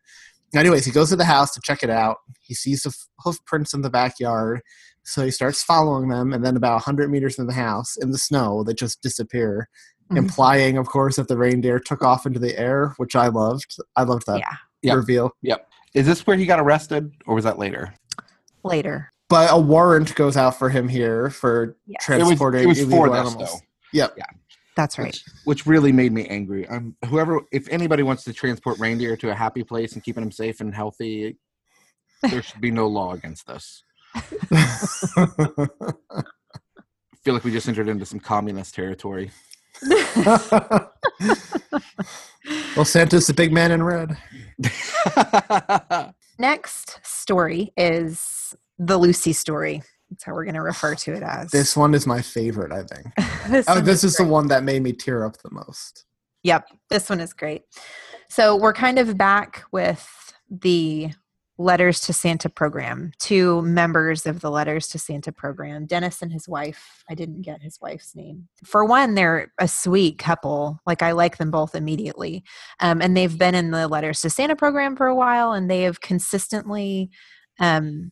[0.55, 2.17] Anyways, he goes to the house to check it out.
[2.39, 4.61] He sees the hoof prints in the backyard,
[5.03, 6.33] so he starts following them.
[6.33, 9.67] And then, about 100 meters from the house, in the snow, they just disappear,
[10.11, 10.17] Mhm.
[10.17, 13.75] implying, of course, that the reindeer took off into the air, which I loved.
[13.95, 14.95] I loved that Yeah, Yep.
[14.97, 15.31] reveal.
[15.41, 15.69] Yep.
[15.93, 17.93] Is this where he got arrested, or was that later?
[18.63, 19.11] later.
[19.29, 22.07] But a warrant goes out for him here for Yes.
[22.07, 23.51] It was, transporting it was illegal for this, animals.
[23.51, 23.59] though.
[23.91, 24.17] Yep.
[24.75, 25.07] That's right.
[25.07, 26.67] Which, which really made me angry.
[26.67, 30.31] Um, whoever, if anybody wants to transport reindeer to a happy place and keeping them
[30.31, 31.37] safe and healthy,
[32.23, 33.83] there should be no law against this.
[34.15, 35.25] I
[37.23, 39.31] feel like we just entered into some communist territory.
[42.75, 44.17] well, Santa's the big man in red.
[46.39, 49.81] Next story is the Lucy story.
[50.09, 51.49] That's how we're going to refer to it as.
[51.51, 53.07] This one is my favorite, I think.
[53.49, 56.05] this Oh, one this is the one that made me tear up the most.
[56.43, 57.63] Yep, this one is great.
[58.29, 60.07] So we're kind of back with
[60.49, 61.11] the
[61.57, 63.11] Letters to Santa program.
[63.19, 67.03] Two members of the Letters to Santa program, Dennis and his wife.
[67.09, 68.47] I didn't get his wife's name.
[68.63, 70.79] For one, they're a sweet couple.
[70.85, 72.43] Like I like them both immediately,
[72.79, 75.83] um, and they've been in the Letters to Santa program for a while, and they
[75.83, 77.09] have consistently.
[77.59, 78.11] Um,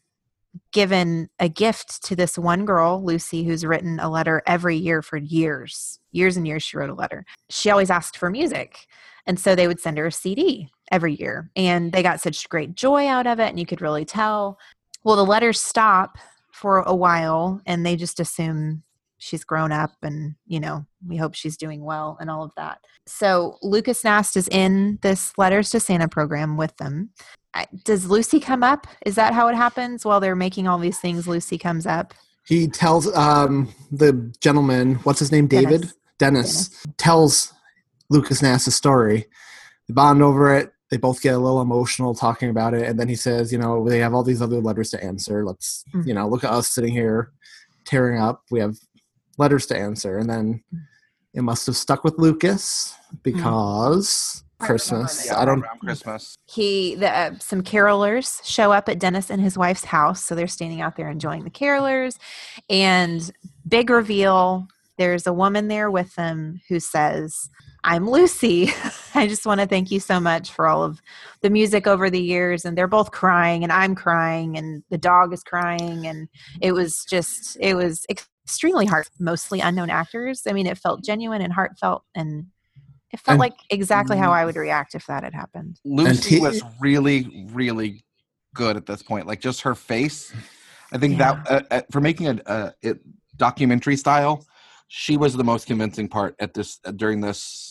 [0.74, 5.18] given a gift to this one girl, Lucy, who's written a letter every year for
[5.18, 6.00] years.
[6.12, 7.26] Years and years, she wrote a letter.
[7.50, 8.86] She always asked for music.
[9.26, 11.50] And so they would send her a CD every year.
[11.56, 13.50] And they got such great joy out of it.
[13.50, 14.60] And you could really tell.
[15.04, 16.18] Well, the letters stop
[16.52, 18.84] for a while and they just assume
[19.18, 22.80] she's grown up and you know we hope she's doing well and all of that
[23.06, 27.10] so lucas nast is in this letters to santa program with them
[27.86, 31.28] does lucy come up is that how it happens while they're making all these things
[31.28, 32.16] lucy comes up
[32.48, 35.82] He tells um, the gentleman, what's his name, David?
[35.82, 35.94] Dennis.
[36.18, 37.54] Dennis, tells
[38.10, 39.26] Lucas Nass's story.
[39.88, 40.74] They bond over it.
[40.92, 42.88] They both get a little emotional talking about it.
[42.88, 45.44] And then he says, you know, they have all these other letters to answer.
[45.46, 46.06] Let's, Mm.
[46.06, 47.32] you know, look at us sitting here
[47.86, 48.44] tearing up.
[48.52, 48.76] We have
[49.38, 50.18] letters to answer.
[50.18, 50.64] And then
[51.34, 55.26] it must have stuck with Lucas because Christmas.
[55.26, 55.64] Yeah, I don't.
[55.64, 56.36] around Christmas.
[56.46, 60.48] he the, uh, some carolers show up at dennis and his wife's house so they're
[60.48, 62.18] standing out there enjoying the carolers
[62.70, 63.32] and
[63.68, 64.68] big reveal
[65.00, 67.50] there's a woman there with them who says
[67.84, 68.70] i'm lucy
[69.16, 71.02] i just want to thank you so much for all of
[71.42, 75.34] the music over the years and they're both crying and i'm crying and the dog
[75.34, 76.28] is crying and
[76.62, 81.42] it was just it was extremely hard mostly unknown actors i mean it felt genuine
[81.42, 82.46] and heartfelt and
[83.12, 86.62] it felt And- like exactly how i would react if that had happened Lucy was
[86.80, 88.04] really, really
[88.54, 89.28] good at this point.
[89.28, 90.34] Like just her face.
[90.92, 93.00] I think that uh, uh, for making a, a it,
[93.38, 94.46] documentary style,
[94.88, 97.71] she was the most convincing part at this uh, during this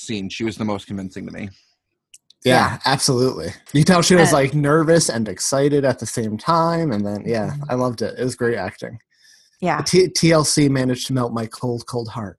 [0.00, 0.28] scene.
[0.28, 1.50] She was the most convincing to me.
[2.44, 3.50] Yeah, absolutely.
[3.74, 6.90] You tell she was like nervous and excited at the same time.
[6.90, 8.18] And then, yeah, I loved it.
[8.18, 8.98] It was great acting.
[9.60, 12.38] yeah T- TLC managed to melt my cold, cold heart.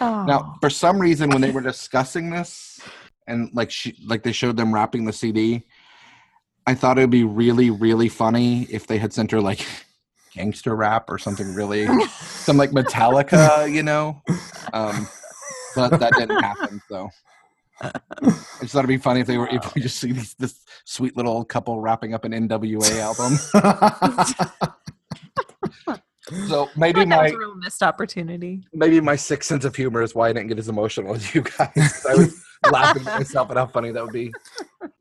[0.00, 0.24] Oh.
[0.24, 2.80] Now, for some reason, when they were discussing this,
[3.26, 5.62] and like she, like they showed them wrapping the CD,
[6.66, 9.64] I thought it would be really, really funny if they had sent her like
[10.32, 11.86] gangster rap or something really,
[12.20, 14.22] some like Metallica, you know.
[14.72, 15.08] Um,
[15.74, 16.80] but that didn't happen.
[16.88, 17.10] So
[17.80, 17.90] I
[18.60, 21.16] just thought it'd be funny if they were if we just see these, this sweet
[21.16, 23.38] little couple wrapping up an NWA album.
[26.48, 28.62] So maybe that was my a real missed opportunity.
[28.72, 31.42] maybe my sick sense of humor is why I didn't get as emotional as you
[31.42, 32.06] guys.
[32.08, 34.32] I was laughing at myself at how funny that would be.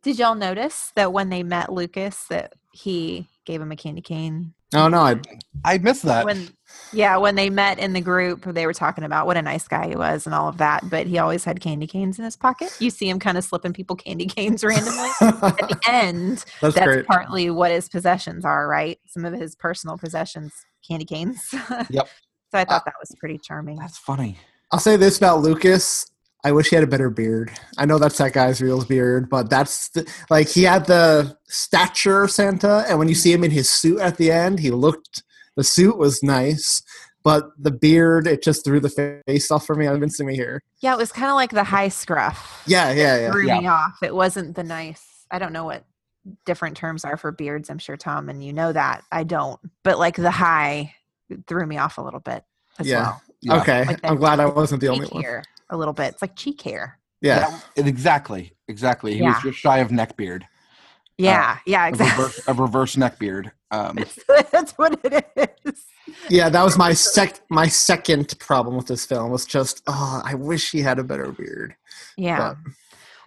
[0.01, 4.53] Did y'all notice that when they met Lucas that he gave him a candy cane?
[4.73, 4.99] Oh, no.
[5.01, 5.19] I,
[5.63, 6.25] I missed that.
[6.25, 6.49] When
[6.93, 9.87] yeah, when they met in the group, they were talking about what a nice guy
[9.89, 12.75] he was and all of that, but he always had candy canes in his pocket.
[12.79, 15.09] You see him kind of slipping people candy canes randomly.
[15.21, 17.05] At the end, That's that's great.
[17.07, 18.99] partly what his possessions are, right?
[19.07, 20.53] Some of his personal possessions,
[20.87, 21.39] candy canes.
[21.89, 22.07] Yep.
[22.51, 23.77] So I thought that was pretty charming.
[23.79, 24.37] That's funny.
[24.71, 26.05] I'll say this about Lucas.
[26.45, 27.51] I wish he had a better beard.
[27.77, 32.23] I know that's that guy's real beard, but that's the, like he had the stature
[32.23, 35.23] of Santa, and when you see him in his suit at the end, he looked.
[35.55, 36.81] The suit was nice,
[37.23, 39.87] but the beard it just threw the face off for me.
[39.87, 40.61] I'm missing me here.
[40.81, 42.63] Yeah, it was kind of like the high scruff.
[42.65, 43.31] Yeah, yeah, yeah.
[43.31, 43.59] threw Yeah.
[43.59, 44.01] me off.
[44.01, 45.25] It wasn't the nice.
[45.31, 45.85] I don't know what
[46.45, 47.69] different terms are for beards.
[47.69, 49.03] I'm sure Thom and you know that.
[49.11, 49.59] I don't.
[49.83, 50.95] But like the high
[51.47, 52.43] threw me off a little bit
[52.79, 53.01] as Yeah.
[53.01, 53.21] well.
[53.41, 53.61] Yeah.
[53.61, 55.21] Okay, Like I'm glad I wasn't the only one.
[55.21, 56.13] hair a little bit.
[56.13, 56.99] It's like cheek hair.
[57.21, 58.53] Yeah, That- exactly.
[58.67, 59.13] Exactly.
[59.13, 59.33] He Yeah.
[59.33, 60.45] was just shy of neck beard.
[61.17, 62.23] Yeah, yeah, A exactly.
[62.23, 63.51] reverse, a reverse neckbeard.
[63.71, 63.99] Um,
[64.51, 65.25] That's what it
[65.65, 65.83] is.
[66.27, 66.49] yeah.
[66.49, 67.39] That was my sec.
[67.49, 71.31] My second problem with this film was just, oh, I wish he had a better
[71.31, 71.75] beard.
[72.17, 72.55] Yeah.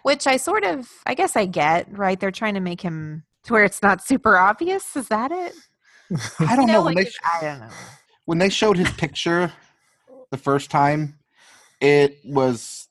[0.03, 2.19] Which I sort of I guess I get, right?
[2.19, 4.95] They're trying to make him to where it's not super obvious.
[4.97, 5.53] Is that it?
[6.39, 6.83] I don't You know.
[6.83, 7.69] when, like they, if- I don't know.
[8.25, 9.53] when they showed his picture
[10.31, 11.17] the first time,
[11.81, 12.87] it was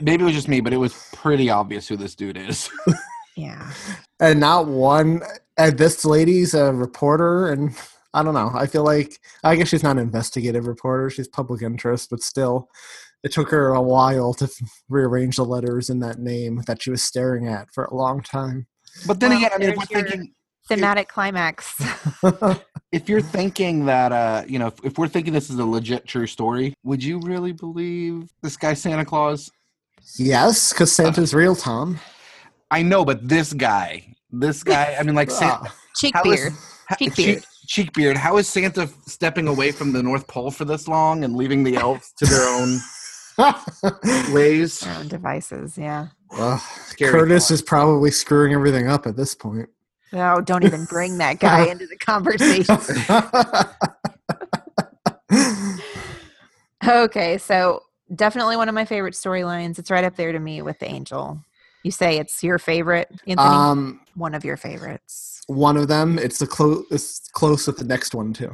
[0.00, 2.70] maybe it was just me, but it was pretty obvious who this dude is.
[3.36, 3.72] Yeah.
[4.20, 5.20] and not one.
[5.58, 7.74] And this lady's a reporter, and
[8.14, 8.52] I don't know.
[8.54, 12.68] I feel like I guess she's not an investigative reporter; she's public interest, but still,
[13.24, 14.52] it took her a while to f-
[14.88, 18.68] rearrange the letters in that name that she was staring at for a long time.
[19.04, 20.32] But then Well, again, I mean, if we're your- thinking
[20.68, 21.74] Thematic climax.
[22.92, 26.06] if you're thinking that uh you know if, if we're thinking this is a legit
[26.06, 29.50] true story would you really believe this guy santa claus
[30.16, 31.98] yes, because Santa's real, Thom.
[32.70, 35.74] i know but this guy this guy i mean like Santa, Ah.
[35.96, 36.52] Cheek how is- beard.
[36.88, 37.44] ha- Cheek cheek, beard.
[37.66, 41.34] cheek beard how is santa stepping away from the north pole for this long and
[41.36, 42.78] leaving the elves to their own
[44.32, 46.08] ways Their own devices, yeah.
[46.30, 46.62] Well,
[47.00, 47.54] Curtis thought.
[47.54, 49.68] is probably screwing everything up at this point.
[50.14, 52.78] No, don't even bring that guy into the conversation.
[56.86, 57.82] Okay, so
[58.14, 59.78] definitely one of my favorite storylines.
[59.78, 61.40] It's right up there to me with the angel.
[61.82, 63.48] You say it's your favorite, Anthony?
[63.48, 65.40] um, one of your favorites.
[65.46, 66.18] one of them.
[66.18, 66.84] It's the close.
[66.90, 68.52] It's close with the next one too.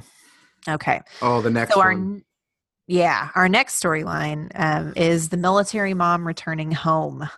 [0.69, 1.01] Okay.
[1.23, 2.23] oh the next so our one
[2.87, 7.29] yeah, our next storyline um, is the military mom returning home.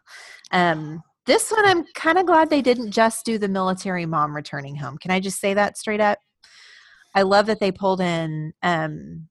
[0.50, 4.76] Um, this one, I'm kind of glad they didn't just do the military mom returning
[4.76, 4.98] home.
[4.98, 6.18] Can I just say that straight up?
[7.14, 9.28] I love that they pulled in um,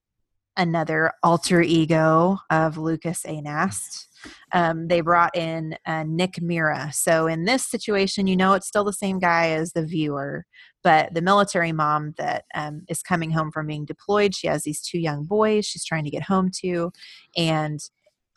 [0.56, 3.42] another alter ego of Lucas A.
[3.42, 4.08] Nast.
[4.54, 6.92] Um, they brought in uh, Nick Mira.
[6.94, 10.46] So in this situation, you know it's still the same guy as the viewer,
[10.84, 14.82] but the military mom that um, is coming home from being deployed, she has these
[14.82, 16.92] two young boys she's trying to get home to,
[17.36, 17.80] and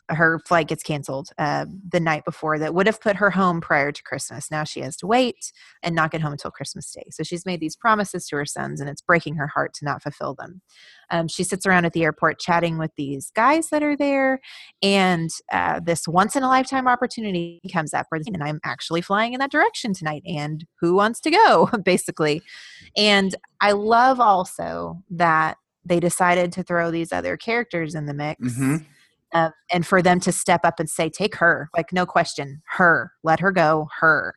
[0.09, 3.91] her flight gets canceled uh, the night before that would have put her home prior
[3.91, 4.51] to Christmas.
[4.51, 7.05] Now she has to wait and not get home until Christmas Day.
[7.11, 10.03] So she's made these promises to her sons, and it's breaking her heart to not
[10.03, 10.61] fulfill them.
[11.09, 14.39] Um, she sits around at the airport chatting with these guys that are there,
[14.81, 18.07] and uh, this once in a lifetime opportunity comes up.
[18.09, 21.69] for Where, and I'm actually flying in that direction tonight, and who wants to go,
[21.83, 22.41] basically.
[22.95, 28.41] And I love also that they decided to throw these other characters in the mix.
[28.41, 28.77] Mm-hmm.
[29.33, 33.11] Uh, and for them to step up and say, take her, like, no question, her,
[33.23, 34.35] let her go, her.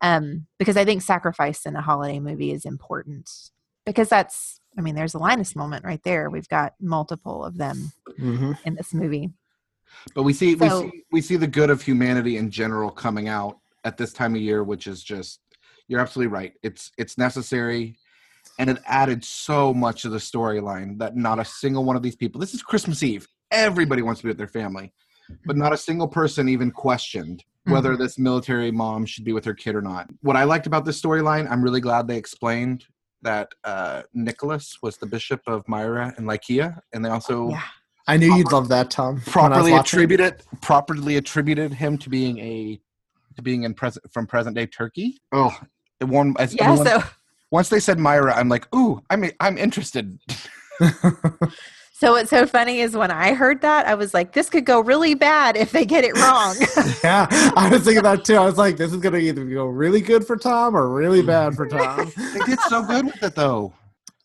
[0.00, 3.28] Um, because I think sacrifice in a holiday movie is important
[3.84, 6.30] because that's, I mean, there's a Linus moment right there.
[6.30, 8.52] We've got multiple of them Mm-hmm.
[8.64, 9.30] in this movie.
[10.14, 13.28] But we see So- we see we see the good of humanity in general coming
[13.28, 15.40] out at this time of year, which is just
[15.88, 16.52] you're absolutely right.
[16.62, 17.96] It's it's necessary
[18.58, 22.16] and it added so much to the storyline that not a single one of these
[22.16, 23.26] people this is Christmas Eve.
[23.50, 24.92] Everybody wants to be with their family.
[25.44, 28.02] But not a single person even questioned whether Mm-hmm.
[28.02, 30.08] this military mom should be with her kid or not.
[30.22, 32.86] What I liked about this storyline, I'm really glad they explained
[33.20, 37.62] that uh, Nicholas was the bishop of Myra and Lycia, and they also Yeah.
[38.06, 39.16] I knew you'd love that, Thom.
[39.16, 42.80] when I was properly attributed properly attributed him to being a
[43.36, 45.20] to being in present from present day Turkey.
[45.32, 45.54] Oh,
[46.00, 46.36] it warmed.
[46.40, 46.70] As Yeah.
[46.72, 47.02] everyone- So,
[47.50, 50.18] once they said Myra, I'm like, ooh, I'm I'm interested.
[51.98, 54.78] so what's so funny is when I heard that, I was like, this could go
[54.78, 56.54] really bad if they get it wrong.
[57.02, 58.36] yeah, I was thinking that too.
[58.36, 61.22] I was like, this is going to either go really good for Thom or really
[61.22, 62.12] bad for Thom.
[62.16, 63.74] they did so good with it though.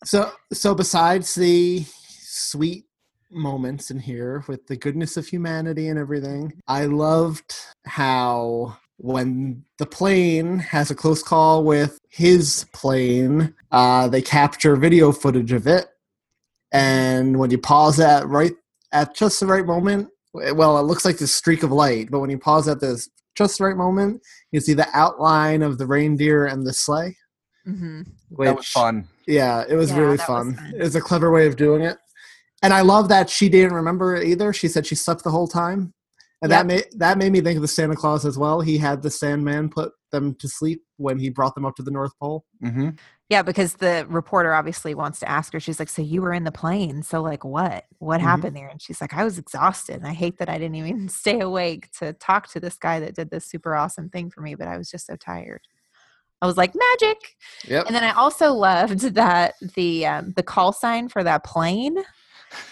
[0.04, 1.84] So, so besides the
[2.20, 2.84] sweet
[3.32, 7.56] moments in here with the goodness of humanity and everything, I loved
[7.86, 15.10] how when the plane has a close call with his plane, uh, they capture video
[15.10, 15.86] footage of it,
[16.74, 18.52] and when you pause at right
[18.92, 22.28] at just the right moment, well, it looks like this streak of light, but when
[22.30, 24.20] you pause at this just the right moment,
[24.52, 27.16] you see the outline of the reindeer and the sleigh.
[27.64, 28.02] hmm
[28.38, 29.08] that was which- fun.
[29.26, 30.54] yeah, it was Yeah, really that was fun.
[30.56, 30.72] fun.
[30.76, 31.96] It was a clever way of doing it.
[32.62, 34.52] And I love that she didn't remember it either.
[34.52, 35.92] She said she slept the whole time.
[36.42, 38.60] And that made that made me think of the Santa Claus as well.
[38.60, 41.90] He had the Sandman put them to sleep when he brought them up to the
[41.90, 42.44] North Pole.
[42.60, 42.90] hmm
[43.30, 45.60] Yeah, because the reporter obviously wants to ask her.
[45.60, 47.02] She's like, "So you were in the plane?
[47.02, 47.84] So like, what?
[47.98, 48.24] What Mhm.
[48.24, 51.08] happened there?" And she's like, "I was exhausted, and I hate that I didn't even
[51.08, 54.54] stay awake to talk to this guy that did this super awesome thing for me,
[54.54, 55.62] but I was just so tired."
[56.42, 57.16] I was like, "Magic!"
[57.66, 57.86] Yep.
[57.86, 61.96] And then I also loved that the um, the call sign for that plane,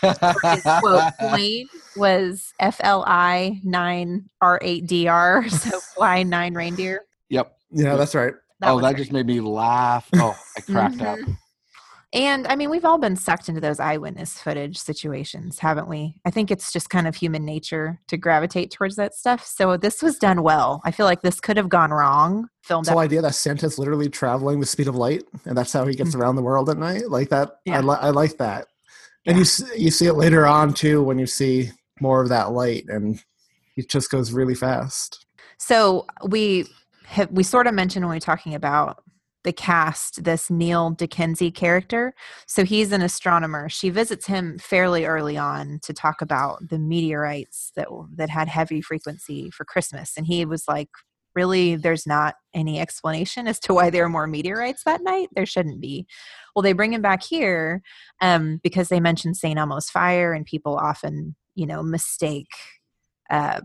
[0.03, 6.53] his quote plane, was F L I nine R eight D R, so fly nine
[6.53, 7.01] reindeer.
[7.31, 7.57] Yep.
[7.71, 8.35] Yeah, that's right.
[8.63, 8.97] Oh, that great.
[8.99, 10.09] just made me laugh.
[10.15, 11.19] Oh, I cracked up.
[11.19, 11.37] Mhm.
[12.15, 16.15] And I mean, we've all been sucked into those eyewitness footage situations, haven't we?
[16.27, 19.47] I think it's just kind of human nature to gravitate towards that stuff.
[19.47, 20.83] So this was done well.
[20.85, 22.49] I feel like this could have gone wrong.
[22.65, 23.05] Filmed This whole up.
[23.07, 26.37] idea that Santa's literally traveling the speed of light, and that's how he gets around
[26.37, 27.09] the world at night.
[27.09, 27.79] Like that, Yeah.
[27.79, 28.67] I, li- I like that.
[29.25, 29.45] And you
[29.79, 33.23] you see it later on too when you see more of that light, and
[33.79, 35.25] it just goes really fast.
[35.59, 36.67] So we
[37.13, 39.03] have, we sort of mentioned when we were talking about
[39.45, 42.15] the cast this Neil Dickensie character.
[42.47, 43.69] So he's an astronomer.
[43.69, 48.81] She visits him fairly early on to talk about the meteorites that that had heavy
[48.81, 50.89] frequency for Christmas, and he was like,
[51.35, 55.29] "Really, there's not any explanation as to why there are more meteorites that night.
[55.35, 56.07] There shouldn't be."
[56.55, 57.83] Well, they bring him back here
[58.21, 59.59] um, because they mention St.
[59.59, 62.51] Elmo's fire, and people often, you know, mistake.
[63.31, 63.61] Uh,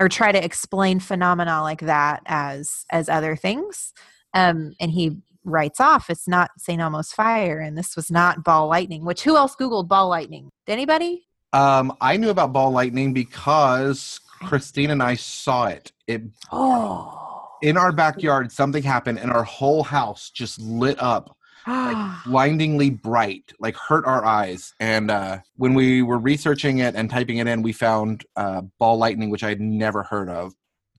[0.00, 3.92] or try to explain phenomena like that as as other things
[4.34, 8.68] um, and he writes off it's not st elmo's fire and this was not ball
[8.68, 13.14] lightning which who else googled ball lightning did anybody Um, I knew about ball lightning
[13.14, 15.92] because Christine and I saw it.
[16.06, 17.28] It oh
[17.62, 18.52] in our backyard.
[18.52, 21.36] Something happened, and our whole house just lit up
[21.68, 24.74] like blindingly bright, like hurt our eyes.
[24.80, 28.98] And uh, when we were researching it and typing it in, we found uh, ball
[28.98, 30.54] lightning, which I had never heard of.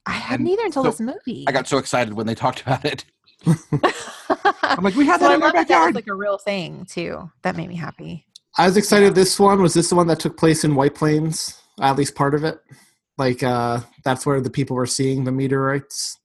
[0.06, 2.62] i hadn't and either until so this movie I got so excited when they talked
[2.62, 3.06] about it.
[4.64, 5.96] I'm like, we had So that I in our love that that was backyard.
[5.96, 8.26] like a real thing too that made me happy
[8.58, 9.16] I was excited.
[9.16, 12.36] This one was this the one that took place in White Plains, at least part
[12.36, 12.60] of it.
[13.18, 16.19] Like uh, that's where the people were seeing the meteorites.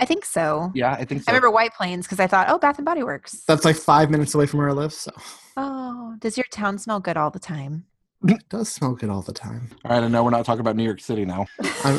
[0.00, 0.72] I think so.
[0.74, 1.26] Yeah, I think so.
[1.28, 3.44] I remember White Plains because I thought, oh, Bath and Body Works.
[3.46, 5.12] That's like five minutes away from where I live, so
[5.56, 7.84] Oh, does your town smell good all the time?
[8.28, 9.70] it does smell good all the time.
[9.84, 11.46] All right, I know we're not talking about New York City now.
[11.84, 11.98] I'm,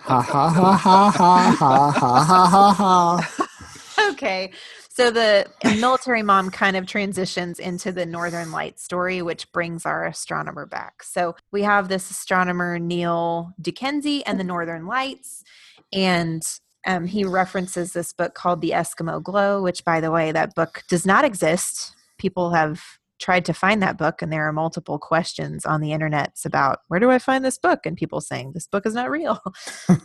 [0.00, 4.10] ha ha ha ha ha ha ha ha ha.
[4.10, 4.52] okay.
[4.90, 5.46] So the
[5.78, 11.04] military mom kind of transitions into the Northern Light story, which brings our astronomer back.
[11.04, 15.44] So we have this astronomer, Neil Dickensie, and the Northern Lights.
[15.92, 16.42] And
[16.86, 20.82] um, he references this book called The Eskimo Glow, which, by the way, that book
[20.88, 21.94] does not exist.
[22.18, 22.82] People have
[23.18, 27.00] tried to find that book, and there are multiple questions on the internet about where
[27.00, 27.84] do I find this book?
[27.84, 29.40] And people saying this book is not real.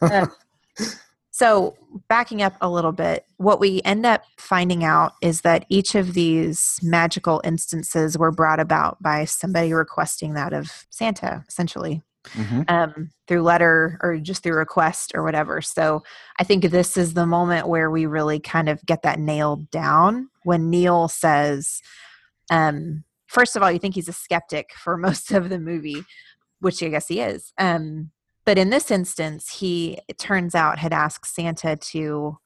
[0.02, 0.28] Uh,
[1.32, 1.76] so,
[2.10, 6.14] backing up a little bit, what we end up finding out is that each of
[6.14, 12.04] these magical instances were brought about by somebody requesting that of Santa, essentially,
[12.36, 12.70] Mhm.
[12.70, 15.62] um, through letter or just through request or whatever.
[15.62, 16.04] So,
[16.40, 20.30] I think this is the moment where we really kind of get that nailed down
[20.44, 21.82] when Neil says,
[22.50, 26.04] um, first of all, you think he's a skeptic for most of the movie,
[26.60, 27.52] which I guess he is.
[27.58, 28.12] Um,
[28.46, 32.38] but in this instance, he it turns out had asked Santa to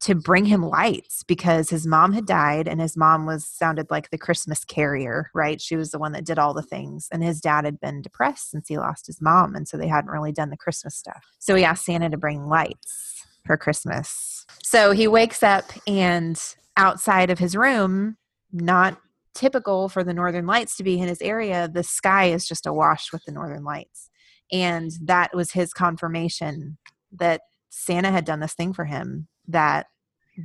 [0.00, 4.10] to bring him lights because his mom had died and his mom was sounded like
[4.10, 5.60] the Christmas carrier, right?
[5.60, 8.50] She was the one that did all the things and his dad had been depressed
[8.50, 11.22] since he lost his mom and so they hadn't really done the Christmas stuff.
[11.38, 14.46] So he asked Santa to bring lights for Christmas.
[14.62, 16.40] So he wakes up and
[16.76, 18.16] outside of his room,
[18.52, 18.98] not
[19.34, 23.12] typical for the northern lights to be in his area, the sky is just awash
[23.12, 24.10] with the northern lights.
[24.52, 26.78] And that was his confirmation
[27.12, 29.86] that Santa had done this thing for him, that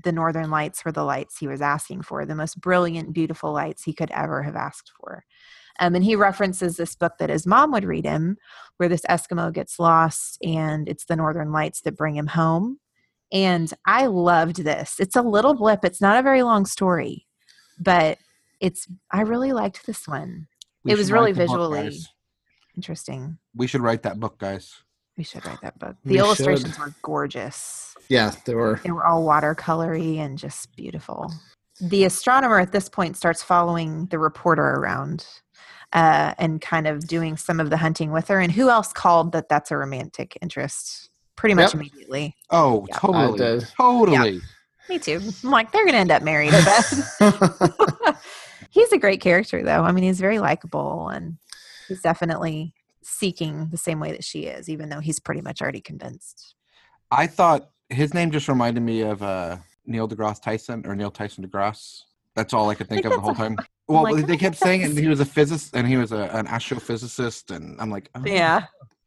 [0.04, 3.84] the northern lights were the lights he was asking for, the most brilliant, beautiful lights
[3.84, 5.24] he could ever have asked for.
[5.80, 8.38] Um, and he references this book that his mom would read him,
[8.78, 12.80] where this Eskimo gets lost and it's the northern lights that bring him home.
[13.32, 14.96] And I loved this.
[15.00, 17.28] It's a little blip, it's not a very long story,
[17.80, 18.18] but
[18.62, 20.48] it's, I really liked this one.
[20.84, 22.00] We it was really book, visually
[22.76, 23.38] interesting.
[23.56, 24.76] We should write that book, guys.
[25.18, 25.96] We should write that book.
[26.04, 26.80] We The illustrations should.
[26.80, 27.96] were gorgeous.
[28.10, 28.80] Yeah, they were.
[28.84, 31.32] They were all watercolory and just beautiful.
[31.82, 35.26] The astronomer at this point starts following the reporter around
[35.94, 38.40] uh, and kind of doing some of the hunting with her.
[38.40, 41.10] And who else called that that's a romantic interest?
[41.36, 41.76] Pretty much Yep.
[41.76, 42.36] immediately.
[42.50, 42.98] Oh, Yeah.
[43.00, 43.34] totally.
[43.34, 43.68] I did.
[43.78, 44.42] Totally.
[44.88, 45.20] Me too.
[45.44, 46.84] I'm like, they're going to end up married, I
[48.70, 49.84] he's a great character, though.
[49.84, 51.38] I mean, he's very likable and
[51.88, 52.75] he's definitely
[53.18, 56.56] seeking the same way that she is, even though he's pretty much already convinced.
[57.12, 61.48] I thought his name just reminded me of uh, Neil deGrasse Tyson or Neil Tyson
[61.48, 62.02] deGrasse.
[62.36, 63.58] That's all I could think Like, of the whole time.
[63.88, 66.24] Well, like, they kept saying it, and he was a physicist and he was a,
[66.36, 68.64] an astrophysicist, and I'm like, oh, Yeah.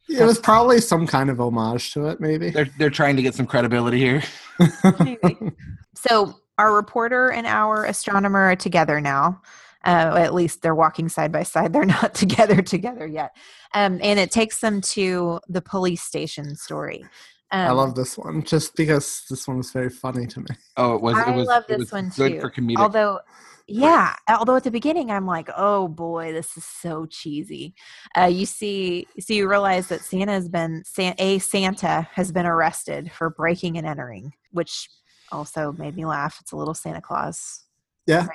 [0.08, 2.50] It was probably some kind of homage to it, maybe.
[2.50, 4.22] They're they're trying to get some credibility here.
[5.98, 9.40] So our reporter and our astronomer are together now.
[9.88, 11.72] Uh, at least they're walking side by side.
[11.72, 13.34] They're not together together yet.
[13.72, 17.04] Um, and it takes them to the police station story.
[17.50, 20.46] Um, I love this one just because this one was very funny to me.
[20.76, 21.16] Oh, it was.
[21.16, 21.48] I it was.
[21.48, 22.40] love it this was one good too.
[22.40, 22.76] for comedic.
[22.76, 23.20] Although,
[23.66, 27.74] yeah, although at the beginning I'm like, oh boy, this is so cheesy.
[28.14, 33.10] Uh, you see, so you realize that Santa has been a Santa has been arrested
[33.10, 34.90] for breaking and entering, which
[35.32, 36.36] also made me laugh.
[36.42, 37.64] It's a little Santa Claus.
[38.06, 38.26] Yeah.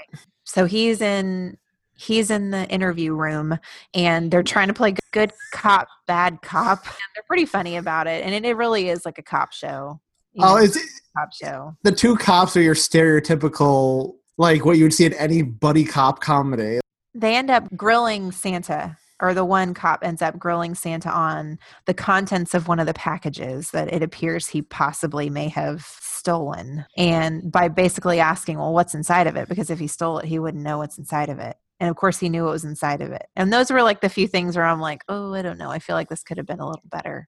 [0.53, 1.57] So he's in
[1.95, 3.57] he's in the interview room
[3.95, 6.85] and they're trying to play good cop, bad cop.
[6.85, 9.99] And they're pretty funny about it, and it, it really is like a cop show.
[10.33, 10.83] you Oh, know, is it
[11.17, 11.75] cop show.
[11.81, 16.19] the two cops are your stereotypical like what you would see in any buddy cop
[16.21, 16.79] comedy.
[17.15, 21.93] they end up grilling Santa, or the one cop ends up grilling Santa on the
[21.93, 26.85] contents of one of the packages that it appears he possibly may have stolen.
[26.97, 29.47] And by basically asking, well, what's inside of it?
[29.47, 31.55] Because if he stole it, he wouldn't know what's inside of it.
[31.79, 33.25] And of course, he knew what was inside of it.
[33.35, 35.69] And those were like the few things where I'm like, oh, I don't know.
[35.69, 37.27] I feel like this could have been a little better.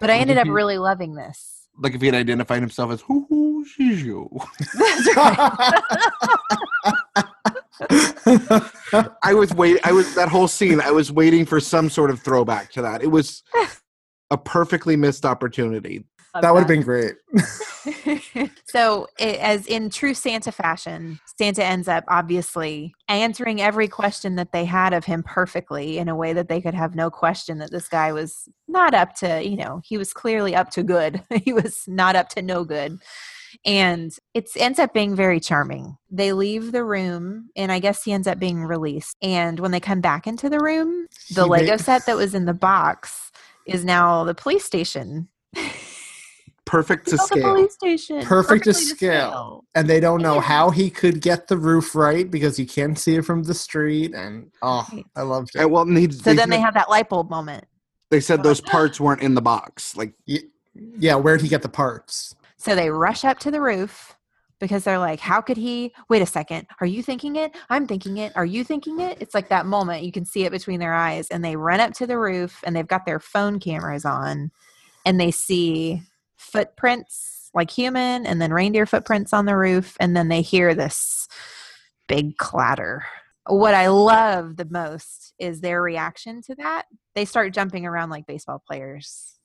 [0.00, 1.66] But I ended up really loving this.
[1.78, 4.28] like if he had identified himself as who who she's you.
[4.78, 5.82] That's right.
[9.22, 9.78] I was wait.
[9.84, 10.80] I was that whole scene.
[10.80, 13.02] I was waiting for some sort of throwback to that.
[13.02, 13.42] It was
[14.30, 16.04] a perfectly missed opportunity.
[16.40, 17.14] that would have been great.
[18.66, 24.52] so, it, as in true Santa fashion, Santa ends up obviously answering every question that
[24.52, 27.72] they had of him perfectly in a way that they could have no question that
[27.72, 31.22] this guy was not up to, you know, he was clearly up to good.
[31.44, 33.00] he was not up to no good.
[33.64, 35.96] And it ends up being very charming.
[36.10, 39.16] They leave the room, and I guess he ends up being released.
[39.22, 42.34] And when they come back into the room, the He Lego ma- set that was
[42.34, 43.30] in the box
[43.66, 45.28] is now the police station.
[46.64, 47.54] perfect to Built a scale.
[47.54, 48.22] police station.
[48.22, 49.64] Perfect to perfectly scale.
[49.74, 50.40] And they don't know Yeah.
[50.42, 54.14] how he could get the roof right because you can't see it from the street.
[54.14, 55.04] And oh, Right.
[55.16, 55.62] I loved it.
[55.62, 57.64] And well, and he, So then they have that light bulb moment.
[58.10, 59.96] they said those parts weren't in the box.
[59.96, 60.14] Like
[60.74, 62.34] Yeah, where'd he get the parts?
[62.60, 64.14] So they rush up to the roof
[64.60, 65.94] because they're like, how could he?
[66.10, 66.66] Wait a second.
[66.82, 67.56] Are you thinking it?
[67.70, 68.36] I'm thinking it.
[68.36, 69.16] Are you thinking it?
[69.18, 70.02] It's like that moment.
[70.02, 71.28] You can see it between their eyes.
[71.30, 74.50] And they run up to the roof and they've got their phone cameras on
[75.06, 76.02] and they see
[76.36, 79.96] footprints like human and then reindeer footprints on the roof.
[79.98, 81.28] And then they hear this
[82.08, 83.06] big clatter.
[83.46, 86.82] What I love the most is their reaction to that.
[87.14, 89.38] They start jumping around like baseball players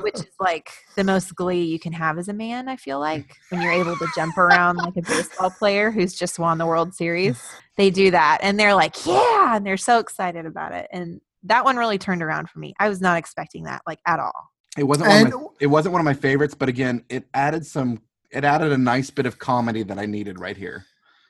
[0.00, 3.34] which is like the most glee you can have as a man, I feel like,
[3.50, 6.94] when you're able to jump around like a baseball player who's just won the World
[6.94, 7.42] Series.
[7.76, 10.88] They do that and they're like, yeah, and they're so excited about it.
[10.92, 12.74] And that one really turned around for me.
[12.78, 14.50] I was not expecting that like at all.
[14.78, 17.24] It wasn't one And- of my, it wasn't one of my favorites, but again, it
[17.34, 18.00] added some
[18.30, 20.84] it added a nice bit of comedy that I needed right here.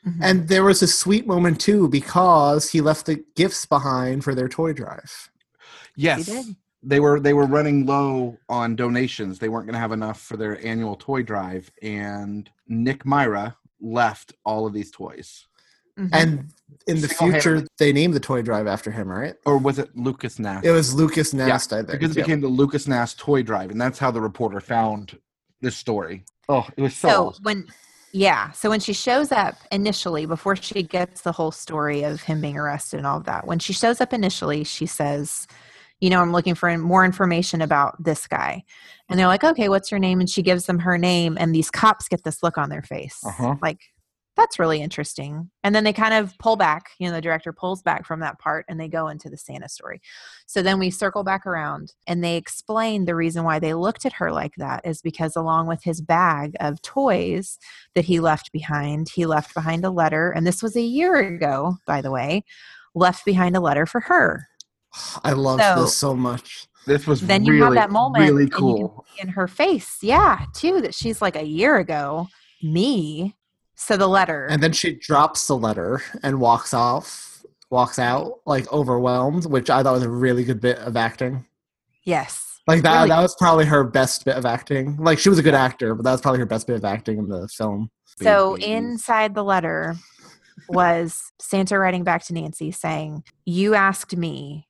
[0.06, 0.22] Mm-hmm.
[0.22, 4.48] And there was a sweet moment too because he left the gifts behind for their
[4.48, 5.30] toy drive.
[5.96, 6.28] Yes.
[6.86, 6.90] Did.
[6.90, 9.38] They were they were running low on donations.
[9.38, 14.32] They weren't going to have enough for their annual toy drive and Nick Myra left
[14.44, 15.46] all of these toys.
[15.98, 16.08] Mhm.
[16.12, 16.52] And
[16.86, 19.34] in the future, they named the toy drive after him, right?
[19.46, 20.64] Or was it Lucas Nast?
[20.66, 21.88] It was Lucas Nast, I think.
[21.92, 22.26] because it Yep.
[22.26, 25.18] became the Lucas Nast toy drive, and that's how the reporter found
[25.62, 26.24] this story.
[26.50, 27.44] Oh, it was so, so awesome.
[27.44, 27.66] when
[28.12, 32.40] yeah so when she shows up initially before she gets the whole story of him
[32.40, 35.46] being arrested and all of that when she shows up initially she says
[36.00, 38.62] you know i'm looking for more information about this guy
[39.08, 41.70] and they're like okay what's your name and she gives them her name and these
[41.70, 43.54] cops get this look on their face Uh-huh.
[43.62, 43.80] like
[44.36, 47.80] that's really interesting and then they kind of pull back you know the director pulls
[47.80, 49.98] back from that part and they go into the santa story
[50.44, 54.12] so then we circle back around and they explain the reason why they looked at
[54.12, 57.58] her like that is because along with his bag of toys
[57.94, 60.30] that he left behind, he left behind a letter.
[60.32, 62.44] And this was a year ago, by the way,
[62.94, 64.46] left behind a letter for her.
[65.24, 66.68] I love So- this so much.
[66.86, 69.04] this was Then you have that moment really and you can cool.
[69.20, 72.28] in her face, yeah, too, that she's like a year ago,
[72.62, 73.34] me.
[73.74, 74.46] So the letter.
[74.46, 79.82] And then she drops the letter and walks off, walks out like overwhelmed, which I
[79.82, 81.44] thought was a really good bit of acting.
[82.04, 82.42] yes.
[82.68, 84.96] Like that, Really that was probably her best bit of acting.
[84.96, 87.18] Like she was a good actor, but that was probably her best bit of acting
[87.18, 87.90] in the film.
[88.20, 88.66] So Babies.
[88.68, 89.94] inside the letter
[90.68, 94.66] was Santa writing back to Nancy saying, You asked me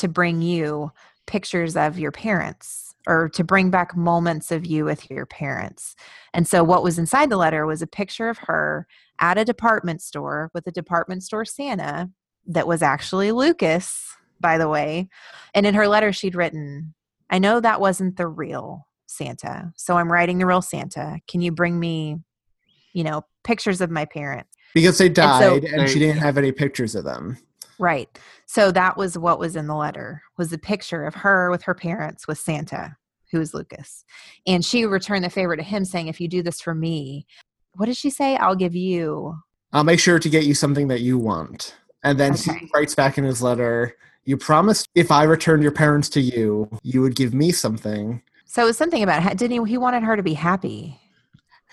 [0.00, 0.90] to bring you
[1.26, 5.96] pictures of your parents or to bring back moments of you with your parents.
[6.34, 8.86] And so what was inside the letter was a picture of her
[9.18, 12.10] at a department store with a department store Santa
[12.46, 15.08] that was actually Lucas, by the way.
[15.54, 16.94] And in her letter, she'd written,
[17.30, 19.72] I know that wasn't the real Santa.
[19.76, 21.20] So I'm writing the real Santa.
[21.26, 22.18] Can you bring me
[22.92, 24.50] you know, pictures of my parents.
[24.74, 27.38] Because they died and, she They- didn't have any pictures of them.
[27.80, 28.08] Right.
[28.44, 31.74] So that was what was in the letter was the picture of her with her
[31.74, 32.96] parents with Santa,
[33.32, 34.04] who is Lucas.
[34.46, 37.26] And she returned the favor to him saying, if you do this for me,
[37.76, 38.36] what did she say?
[38.36, 39.34] I'll give you.
[39.72, 41.74] I'll make sure to get you something that you want.
[42.04, 42.58] And then Okay.
[42.58, 46.68] he writes back in his letter, You promised if I returned your parents to you,
[46.82, 48.22] you would give me something.
[48.44, 49.70] So it was something about didn't he?
[49.70, 51.00] He wanted her to be happy.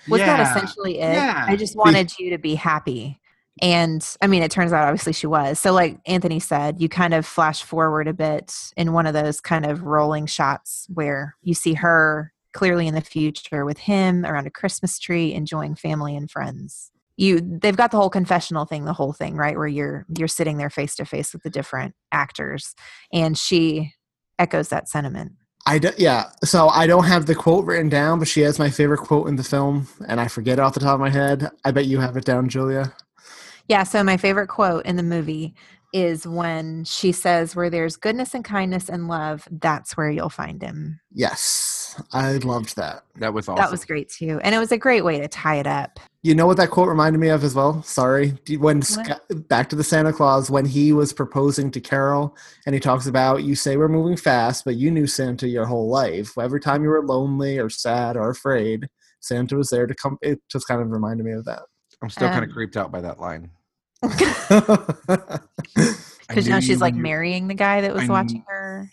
[0.08, 1.12] Was that essentially it?
[1.12, 1.44] Yeah.
[1.46, 3.17] I just wanted you to be happy.
[3.60, 5.58] And I mean, it turns out obviously she was.
[5.60, 9.40] So, like Anthony said, you kind of flash forward a bit in one of those
[9.40, 14.46] kind of rolling shots where you see her clearly in the future with him around
[14.46, 16.90] a Christmas tree, enjoying family and friends.
[17.16, 19.56] You, they've got the whole confessional thing, the whole thing, right?
[19.56, 22.74] Where you're you're sitting there face to face with the different actors,
[23.12, 23.92] and she
[24.38, 25.32] echoes that sentiment.
[25.66, 26.30] I do, yeah.
[26.44, 29.36] So I don't have the quote written down, but she has my favorite quote in
[29.36, 31.50] the film, and I forget it off the top of my head.
[31.64, 32.94] I bet you have it down, Julia.
[33.68, 35.54] Yeah, so my favorite quote in the movie
[35.94, 40.62] is when she says, Where there's goodness and kindness and love, that's where you'll find
[40.62, 41.00] him.
[41.12, 43.04] Yes, I loved that.
[43.16, 43.62] That was awesome.
[43.62, 44.40] That was great too.
[44.42, 45.98] And it was a great way to tie it up.
[46.22, 47.82] You know what that quote reminded me of as well?
[47.82, 48.34] Sorry.
[48.58, 49.12] When Sc-
[49.48, 53.44] back to the Santa Claus, when he was proposing to Carol, and he talks about,
[53.44, 56.36] you say we're moving fast, but you knew Santa your whole life.
[56.38, 58.88] Every time you were lonely or sad or afraid,
[59.20, 60.18] Santa was there to come.
[60.20, 61.62] It just kind of reminded me of that.
[62.02, 63.50] I'm still kind Um, of creeped out by that line.
[66.28, 68.92] Because now she's like marrying the guy that was I watching kn- her.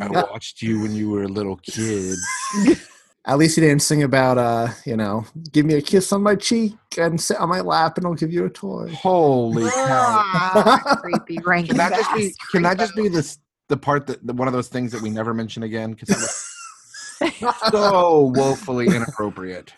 [0.00, 2.18] I watched you when you were a little kid.
[3.26, 6.34] At least he didn't sing about, uh, you know, give me a kiss on my
[6.34, 8.92] cheek and sit on my lap, and I'll give you a toy.
[8.92, 10.76] Holy cow!
[11.00, 11.38] Creepy.
[11.42, 12.34] Rank Can that just be?
[12.52, 13.38] Can that just be this?
[13.68, 16.44] The part that the, one of those things that we never mention again because
[17.20, 19.72] that so woefully inappropriate.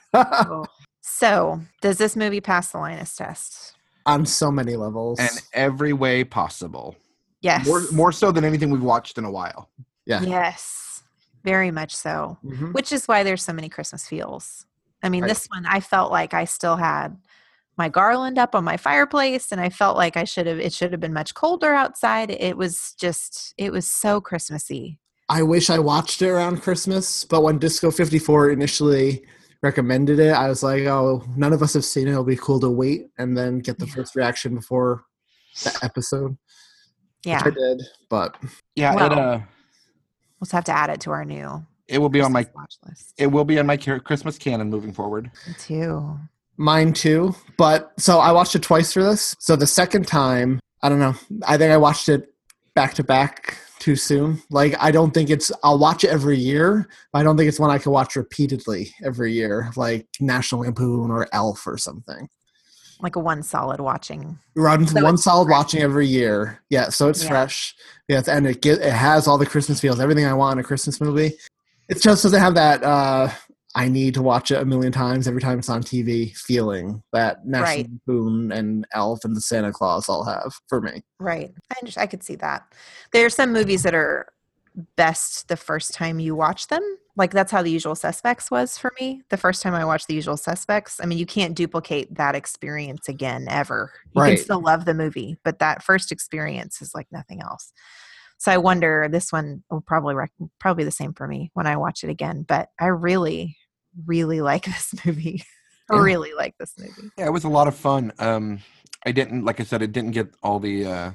[1.03, 3.76] So, does this movie pass the Linus test?
[4.07, 5.19] On so many levels.
[5.19, 6.97] and every way possible.
[7.41, 7.67] Yes.
[7.67, 9.69] More, more so than anything we've watched in a while.
[10.07, 10.23] yeah.
[10.23, 11.03] Yes.
[11.45, 12.39] Very much so.
[12.45, 12.73] Mhm.
[12.73, 14.65] Which is why there's so many Christmas feels.
[15.03, 15.29] I mean, Right.
[15.29, 17.17] this one I felt like I still had
[17.79, 20.93] my garland up on my fireplace and I felt like I should have it should
[20.93, 22.31] have been much colder outside.
[22.31, 24.99] It was just it was so Christmassy.
[25.29, 29.25] I wish I watched it around Christmas, but when Disco 54 initially
[29.63, 32.13] recommended it, I was like, oh, none of us have seen it.
[32.13, 35.05] It'll be cool to wait and then get the first reaction before
[35.65, 36.37] the episode.
[37.25, 37.43] Yeah.
[37.45, 38.37] Which I did, but
[38.75, 39.41] Yeah, it uh
[40.39, 42.77] We'll just have to add it to our new it will be on my watch
[42.87, 45.31] list it will be on my Christmas canon moving forward.
[45.47, 46.19] Me too.
[46.57, 47.35] mine too.
[47.57, 49.35] But so I watched it twice for this.
[49.39, 51.15] So the second time, I don't know.
[51.47, 52.33] I think I watched it
[52.75, 54.43] back to back too soon.
[54.51, 57.61] Like I don't think it's I'll watch it every year, but I don't think it's
[57.61, 62.29] one I can watch repeatedly every year, like National Lampoon or Elf or something.
[63.01, 64.39] Like a one solid watching.
[64.55, 66.63] Run So one solid watching every year.
[66.71, 67.29] Yeah, so it's Yeah.
[67.29, 67.75] fresh.
[68.09, 70.67] Yeah, and it get, it has all the Christmas feels, everything I want in a
[70.67, 71.35] Christmas movie.
[71.89, 73.29] It just doesn't have that uh
[73.77, 77.47] I need to watch it a million times every time it's on TV feeling that
[77.47, 77.87] National Right.
[78.09, 81.03] Lampoon and Elf and the Santa Claus all have for me.
[81.21, 81.53] Right.
[81.71, 82.73] I I could see that.
[83.13, 84.27] There are some movies that are
[84.97, 86.83] best the first time you watch them.
[87.17, 89.23] Like that's how The Usual Suspects was for me.
[89.31, 93.09] The first time I watched The Usual Suspects, I mean, you can't duplicate that experience
[93.09, 93.93] again ever.
[94.15, 94.37] You Right.
[94.37, 97.73] can still love the movie, but that first experience is like nothing else.
[98.39, 101.77] So I wonder this one will probably rec- probably the same for me when I
[101.77, 102.45] watch it again.
[102.47, 103.57] But I really,
[104.05, 105.45] really like this movie.
[105.89, 107.13] Really like this movie.
[107.17, 108.13] Yeah, it was a lot of fun.
[108.19, 108.59] Um,
[109.05, 111.13] I didn't, like I said, it didn't get all the uh,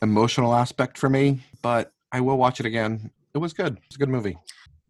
[0.00, 3.10] emotional aspect for me, but I will watch it again.
[3.34, 3.76] It was good.
[3.86, 4.38] It's a good movie.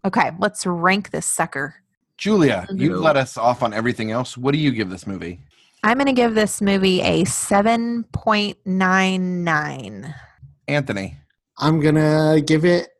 [0.04, 1.74] Okay, let's rank this sucker.
[2.16, 4.36] Julia, you let us off on everything else.
[4.36, 5.40] What do you give this movie?
[5.82, 10.14] I'm going to give this movie a 7.99.
[10.68, 11.16] Anthony.
[11.58, 12.90] I'm going to give it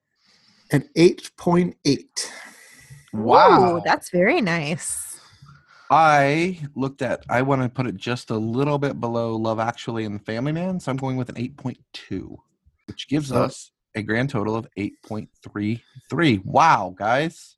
[0.72, 1.76] an 8.8.
[1.84, 2.32] 8.
[3.12, 3.76] Wow.
[3.76, 5.20] Ooh, that's very nice.
[5.90, 10.06] I looked at, I want to put it just a little bit below Love Actually
[10.06, 10.80] and Family Man.
[10.80, 12.36] So I'm going with an 8.2,
[12.86, 16.44] which gives us a grand total of 8.33.
[16.46, 17.56] Wow, guys.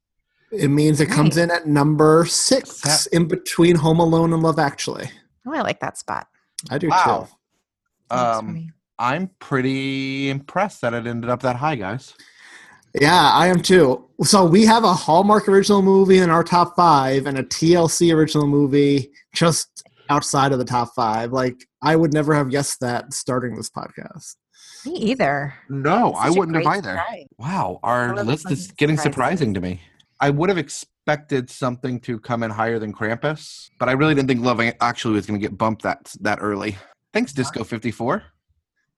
[0.50, 1.44] It means it comes nice.
[1.44, 5.10] in at number six that- in between Home Alone and Love Actually.
[5.46, 6.26] Oh, I like that spot.
[6.70, 7.28] I do wow.
[8.10, 8.16] too.
[8.16, 12.14] Um, I'm pretty impressed that it ended up that high, guys.
[13.00, 14.08] Yeah, I am too.
[14.22, 18.46] So we have a Hallmark original movie in our top five and a TLC original
[18.46, 21.32] movie just outside of the top five.
[21.32, 24.36] Like I would never have guessed that starting this podcast.
[24.86, 25.54] Me either.
[25.68, 26.96] No, I wouldn't have either.
[26.96, 27.26] surprise.
[27.38, 29.12] Wow, our list is getting surprises.
[29.12, 29.80] surprising to me.
[30.20, 34.28] I would have expected something to come in higher than Krampus, but I really didn't
[34.28, 36.76] think Love Actually was going to get bumped that that early.
[37.12, 38.22] Thanks, Disco 54.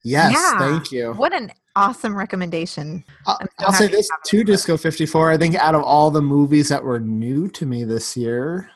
[0.07, 0.57] Yes, Yeah.
[0.59, 1.11] thank you.
[1.13, 3.03] What an awesome recommendation.
[3.25, 5.31] I'll, so I'll say this have to Disco 54.
[5.31, 8.69] I think out of all the movies that were new to me this year,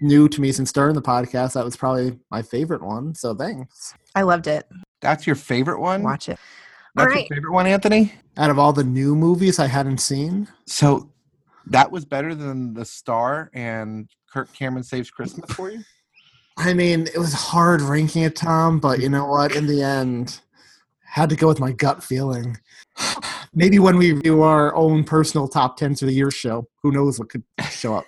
[0.00, 3.14] new to me since starting the podcast, that was probably my favorite one.
[3.14, 3.94] So thanks.
[4.16, 4.66] I loved it.
[5.00, 6.02] That's your favorite one?
[6.02, 6.38] Watch it.
[6.96, 7.28] That's Alright.
[7.30, 8.12] your favorite one, Anthony?
[8.36, 11.10] Out of all the new movies I hadn't seen, So
[11.66, 15.80] that was better than The Star and Kirk Cameron Saves Christmas for you?
[16.58, 19.54] I mean, it was hard ranking it, Thom, but you know what?
[19.56, 20.40] In the end,
[21.12, 22.56] had to go with my gut feeling.
[23.54, 27.18] Maybe when we do our own personal top tens for the year show, who knows
[27.18, 28.06] what could show up?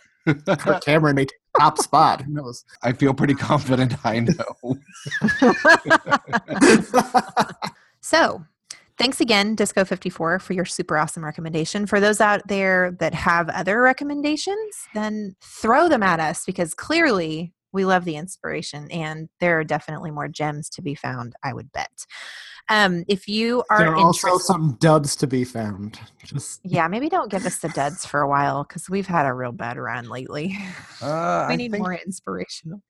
[0.58, 2.22] Kirk Cameron may take top spot.
[2.22, 2.64] Who knows?
[2.82, 4.78] I feel pretty confident I know.
[8.00, 8.44] So,
[8.98, 11.86] thanks again, Disco54, for your super awesome recommendation.
[11.86, 17.54] For those out there that have other recommendations, then throw them at us because clearly
[17.72, 21.72] we love the inspiration and there are definitely more gems to be found, I would
[21.72, 22.04] bet.
[22.68, 25.98] Um, if you are there are also some duds to be found.
[26.24, 29.32] Just yeah, maybe don't give us the duds for a while because we've had a
[29.34, 30.56] real bad run lately.
[31.02, 32.82] Uh, we I need think more inspiration.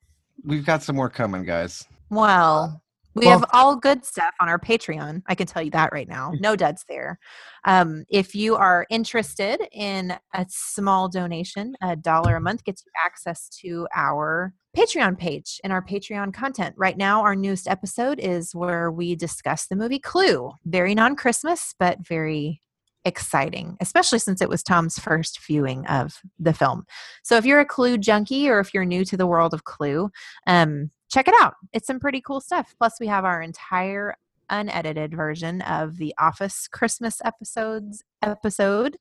[0.45, 1.85] we've got some more coming, guys.
[2.11, 2.81] Well,
[3.17, 5.23] we Well- have all good stuff on our Patreon.
[5.27, 6.33] I can tell you that right now.
[6.39, 7.19] No duds there.
[7.65, 12.93] Um, if you are interested in a small donation, a dollar a month gets you
[13.05, 16.75] access to our Patreon page and our Patreon content.
[16.77, 20.53] Right now, our newest episode is where we discuss the movie Clue.
[20.65, 22.61] Very non Christmas, but very
[23.05, 26.87] exciting, especially since it was Thom's first viewing of the film.
[27.23, 30.11] So if you're a Clue junkie or if you're new to the world of Clue,
[30.47, 31.55] um, check it out.
[31.73, 32.75] It's some pretty cool stuff.
[32.79, 34.17] Plus, we have our entire
[34.51, 38.97] unedited version of the Office Christmas episodes episode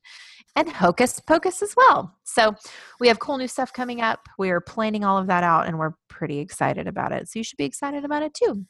[0.56, 2.14] and Hocus Pocus as well.
[2.24, 2.54] So
[3.00, 4.28] we have cool new stuff coming up.
[4.38, 7.28] We're planning all of that out and we're pretty excited about it.
[7.28, 8.64] So you should be excited about it too.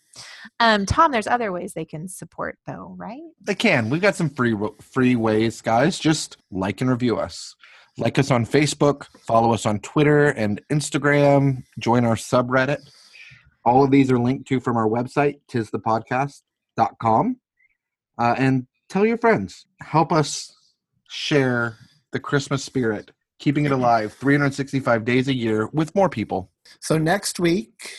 [0.61, 3.20] Um, Thom, there's other ways they can support though, right?
[3.41, 3.91] They can.
[3.91, 5.99] We've got some free free ways, guys.
[5.99, 7.55] Just like and review us.
[7.97, 12.81] Like us on Facebook, follow us on Twitter and Instagram, join our subreddit.
[13.64, 15.37] All of these are linked to from our website,
[16.77, 17.37] tisthepodcast.com.
[18.18, 19.66] Uh, and tell your friends.
[19.81, 20.55] Help us
[21.09, 21.77] share
[22.12, 26.51] the Christmas spirit, keeping it alive 365 days a year with more people.
[26.81, 27.93] So next week,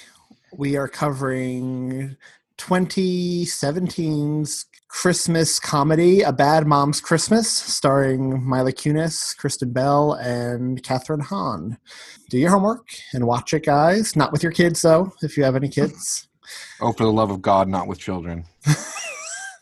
[0.57, 2.15] we are covering
[2.57, 11.77] 2017's Christmas comedy, A Bad Mom's Christmas, starring Mila Kunis, Kristen Bell, and Kathryn Hahn.
[12.29, 14.15] Do your homework and watch it, guys.
[14.15, 16.29] Not with your kids, though, if you have any kids.
[16.81, 18.45] Oh, for the love of God, not with children.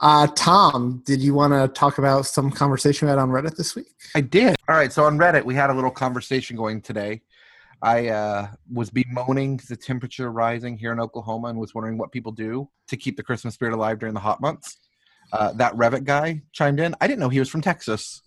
[0.00, 3.74] uh, Thom, did you want to talk about some conversation we had on Reddit this
[3.74, 3.88] week?
[4.14, 4.56] I did.
[4.68, 7.22] All right, so on Reddit, we had a little conversation going today
[7.82, 12.32] I uh, was bemoaning the temperature rising here in Oklahoma and was wondering what people
[12.32, 14.78] do to keep the Christmas spirit alive during the hot months.
[15.32, 16.94] Uh, that Revit guy chimed in.
[17.00, 18.22] I didn't know he was from Texas.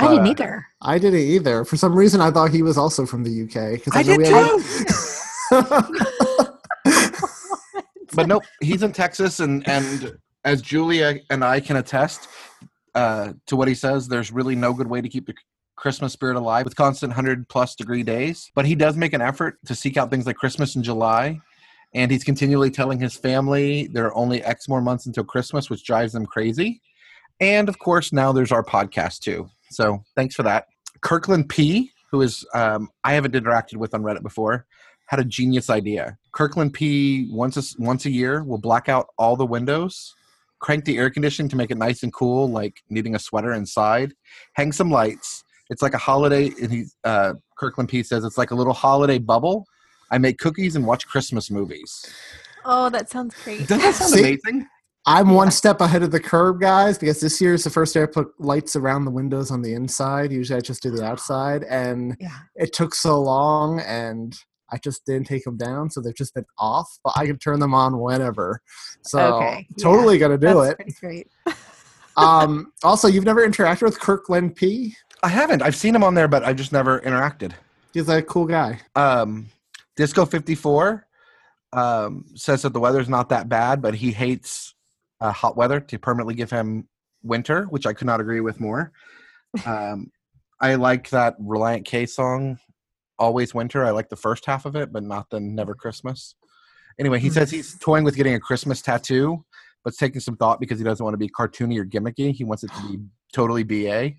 [0.00, 0.66] I didn't either.
[0.80, 1.64] I didn't either.
[1.64, 3.80] For some reason, I thought he was also from the UK.
[3.94, 5.04] I, I did too.
[8.14, 12.28] but nope, he's in Texas, and and as Julia and I can attest
[12.94, 15.34] uh, to what he says, there's really no good way to keep the
[15.76, 18.50] Christmas spirit alive with constant 100 plus degree days.
[18.54, 21.40] But he does make an effort to seek out things like Christmas in July.
[21.94, 25.84] And he's continually telling his family there are only X more months until Christmas, which
[25.84, 26.80] drives them crazy.
[27.40, 29.48] And of course, now there's our podcast too.
[29.70, 30.66] So thanks for that.
[31.02, 34.66] Kirkland P, who is um, I haven't interacted with on Reddit before,
[35.06, 36.18] had a genius idea.
[36.32, 40.14] Kirkland P once a, once a year will black out all the windows,
[40.58, 44.12] crank the air conditioning to make it nice and cool, like needing a sweater inside,
[44.54, 46.50] hang some lights, it's like a holiday.
[46.60, 49.66] And he, uh, Kirkland P says it's like a little holiday bubble.
[50.10, 52.06] I make cookies and watch Christmas movies.
[52.64, 53.60] Oh, that sounds great.
[53.60, 54.68] Doesn't that sound See, amazing?
[55.08, 58.04] I'm one step ahead of the curve, guys, because this year is the first year
[58.04, 60.32] I put lights around the windows on the inside.
[60.32, 62.38] Usually I just do the outside, and yeah.
[62.56, 64.36] it took so long, and
[64.70, 66.98] I just didn't take them down, so they've just been off.
[67.04, 68.60] But I can turn them on whenever.
[69.02, 69.66] So okay.
[69.80, 70.20] totally yeah.
[70.20, 70.94] gonna do That's it.
[71.00, 71.28] Great.
[72.16, 74.94] um, also, you've never interacted with Kirkland P.
[75.22, 75.62] I haven't.
[75.62, 77.52] I've seen him on there, but I've just never interacted.
[77.92, 78.80] He's a cool guy.
[78.94, 79.46] Um,
[79.96, 81.06] Disco fifty four
[81.72, 84.74] um, says that the weather's not that bad, but he hates
[85.20, 86.88] uh, hot weather to permanently give him
[87.22, 88.92] winter, which I could not agree with more.
[89.64, 90.10] Um,
[90.60, 92.58] I like that Relient K song,
[93.18, 96.34] "Always Winter." I like the first half of it, but not the "Never Christmas."
[96.98, 99.44] Anyway, he says he's toying with getting a Christmas tattoo,
[99.84, 102.32] but it's taking some thought because he doesn't want to be cartoony or gimmicky.
[102.32, 102.98] He wants it to be
[103.32, 104.12] totally BA.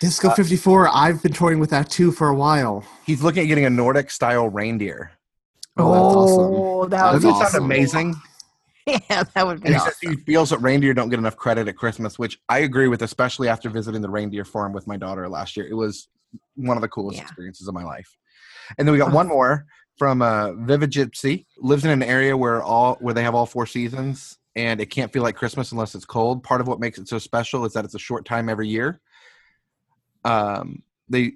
[0.00, 2.84] Disco uh, 54, I've been toying with that too for a while.
[3.04, 5.10] He's looking at getting a Nordic style reindeer.
[5.76, 7.12] Oh, that's awesome.
[7.12, 7.52] That Doesn't awesome.
[7.52, 8.14] sound amazing?
[9.10, 9.66] Yeah, that would be.
[9.66, 9.92] And he awesome.
[10.00, 13.02] says he feels that reindeer don't get enough credit at Christmas, which I agree with,
[13.02, 15.66] especially after visiting the reindeer farm with my daughter last year.
[15.68, 16.08] It was
[16.54, 17.24] one of the coolest yeah.
[17.24, 18.08] experiences of my life.
[18.76, 19.66] And then we got one more
[19.96, 21.46] from uh, Gypsy.
[21.58, 25.12] Lives in an area where all where they have all four seasons, and it can't
[25.12, 26.42] feel like Christmas unless it's cold.
[26.42, 29.00] Part of what makes it so special is that it's a short time every year
[30.24, 31.32] um, they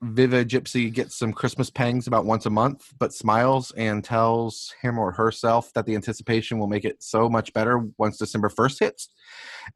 [0.00, 4.98] Viva Gypsy gets some Christmas pangs about once a month, but smiles and tells him
[4.98, 9.10] or herself that the anticipation will make it so much better once December 1st hits,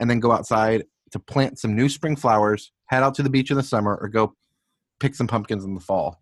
[0.01, 0.83] and then go outside
[1.13, 4.09] to plant some new spring flowers, head out to the beach in the summer, or
[4.09, 4.35] go
[4.99, 6.21] pick some pumpkins in the fall.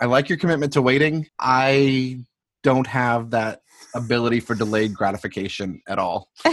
[0.00, 1.26] I like your commitment to waiting.
[1.38, 2.20] I
[2.62, 3.60] don't have that
[3.94, 6.30] ability for delayed gratification at all.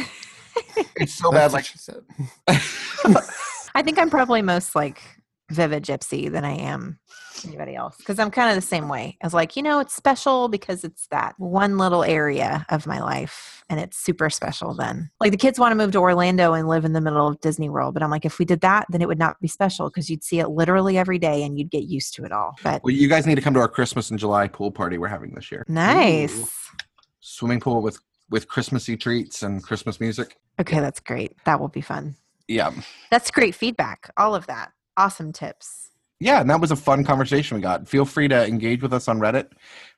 [0.95, 1.53] it's so bad.
[1.53, 2.01] Like she said.
[2.47, 5.01] I think I'm probably most like
[5.51, 6.99] Vivid Gypsy than I am
[7.45, 9.17] anybody else because I'm kind of the same way.
[9.21, 12.99] I was like, you know, it's special because it's that one little area of my
[12.99, 15.09] life and it's super special then.
[15.19, 17.69] Like the kids want to move to Orlando and live in the middle of Disney
[17.69, 20.09] World, but I'm like, if we did that, then it would not be special because
[20.09, 22.55] you'd see it literally every day and you'd get used to it all.
[22.63, 25.07] But well, you guys need to come to our Christmas and July pool party we're
[25.07, 25.65] having this year.
[25.67, 26.39] Nice.
[26.39, 26.47] Ooh.
[27.19, 30.38] Swimming pool with with Christmassy treats and Christmas music.
[30.59, 31.35] Okay, that's great.
[31.45, 32.15] That will be fun.
[32.47, 32.71] Yeah.
[33.11, 34.11] That's great feedback.
[34.17, 34.71] All of that.
[34.95, 35.91] Awesome tips.
[36.20, 37.88] Yeah, and that was a fun conversation we got.
[37.88, 39.51] Feel free to engage with us on Reddit.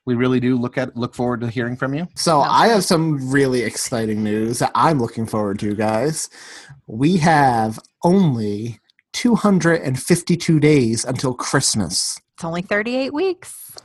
[0.04, 2.06] We really do look at look forward to hearing from you.
[2.14, 6.28] So I have some really exciting news that I'm looking forward to, guys.
[6.86, 8.80] We have only
[9.12, 12.20] 252 days until Christmas.
[12.34, 13.76] It's only 38 weeks.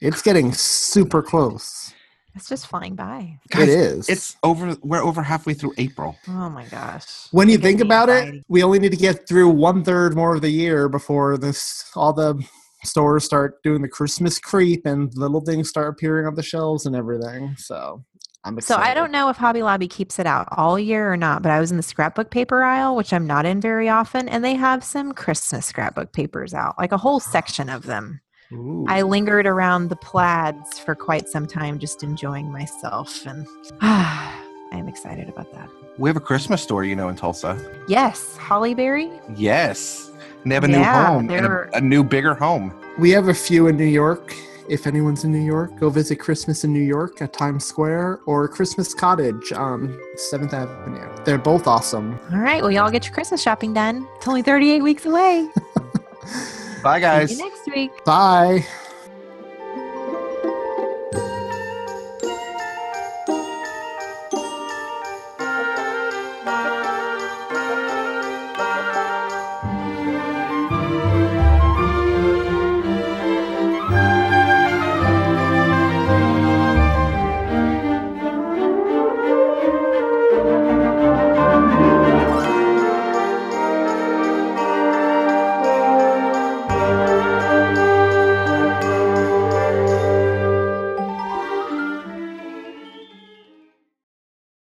[0.00, 1.92] It's getting super close.
[2.34, 3.38] It's just flying by.
[3.50, 4.08] Guys, it is.
[4.08, 4.76] It's over.
[4.82, 6.16] We're over halfway through April.
[6.28, 7.28] Oh my gosh.
[7.32, 8.38] when you think about anxiety.
[8.38, 11.90] it, we only need to get through one third more of the year before this
[11.96, 12.42] all the
[12.84, 16.96] stores start doing the Christmas creep and little things start appearing on the shelves and
[16.96, 17.54] everything.
[17.58, 18.04] So
[18.44, 18.76] I'm So.
[18.76, 21.60] I don't know if Hobby Lobby keeps it out all year or not, but I
[21.60, 24.82] was in the scrapbook paper aisle, which I'm not in very often, and they have
[24.82, 28.20] some Christmas scrapbook papers out, like a whole section of them.
[28.52, 28.84] Ooh.
[28.88, 33.46] I lingered around the plaids for quite some time, just enjoying myself, and
[33.80, 34.42] I
[34.72, 35.68] am excited about that.
[35.98, 37.58] We have a Christmas store, you know, in Tulsa.
[37.86, 39.20] Yes, Hollyberry.
[39.36, 40.10] Yes,
[40.42, 42.72] and they have a new home and a, a new, bigger home.
[42.98, 44.34] We have a few in New York.
[44.68, 48.46] If anyone's in New York, go visit Christmas in New York at Times Square or
[48.46, 49.98] Christmas Cottage on
[50.32, 51.24] 7th Avenue.
[51.24, 52.18] They're both awesome.
[52.32, 54.06] All right, well, y'all get your Christmas shopping done.
[54.16, 55.48] It's only 38 weeks away.
[56.82, 57.30] Bye, guys.
[57.30, 58.04] See you next week.
[58.04, 58.66] Bye.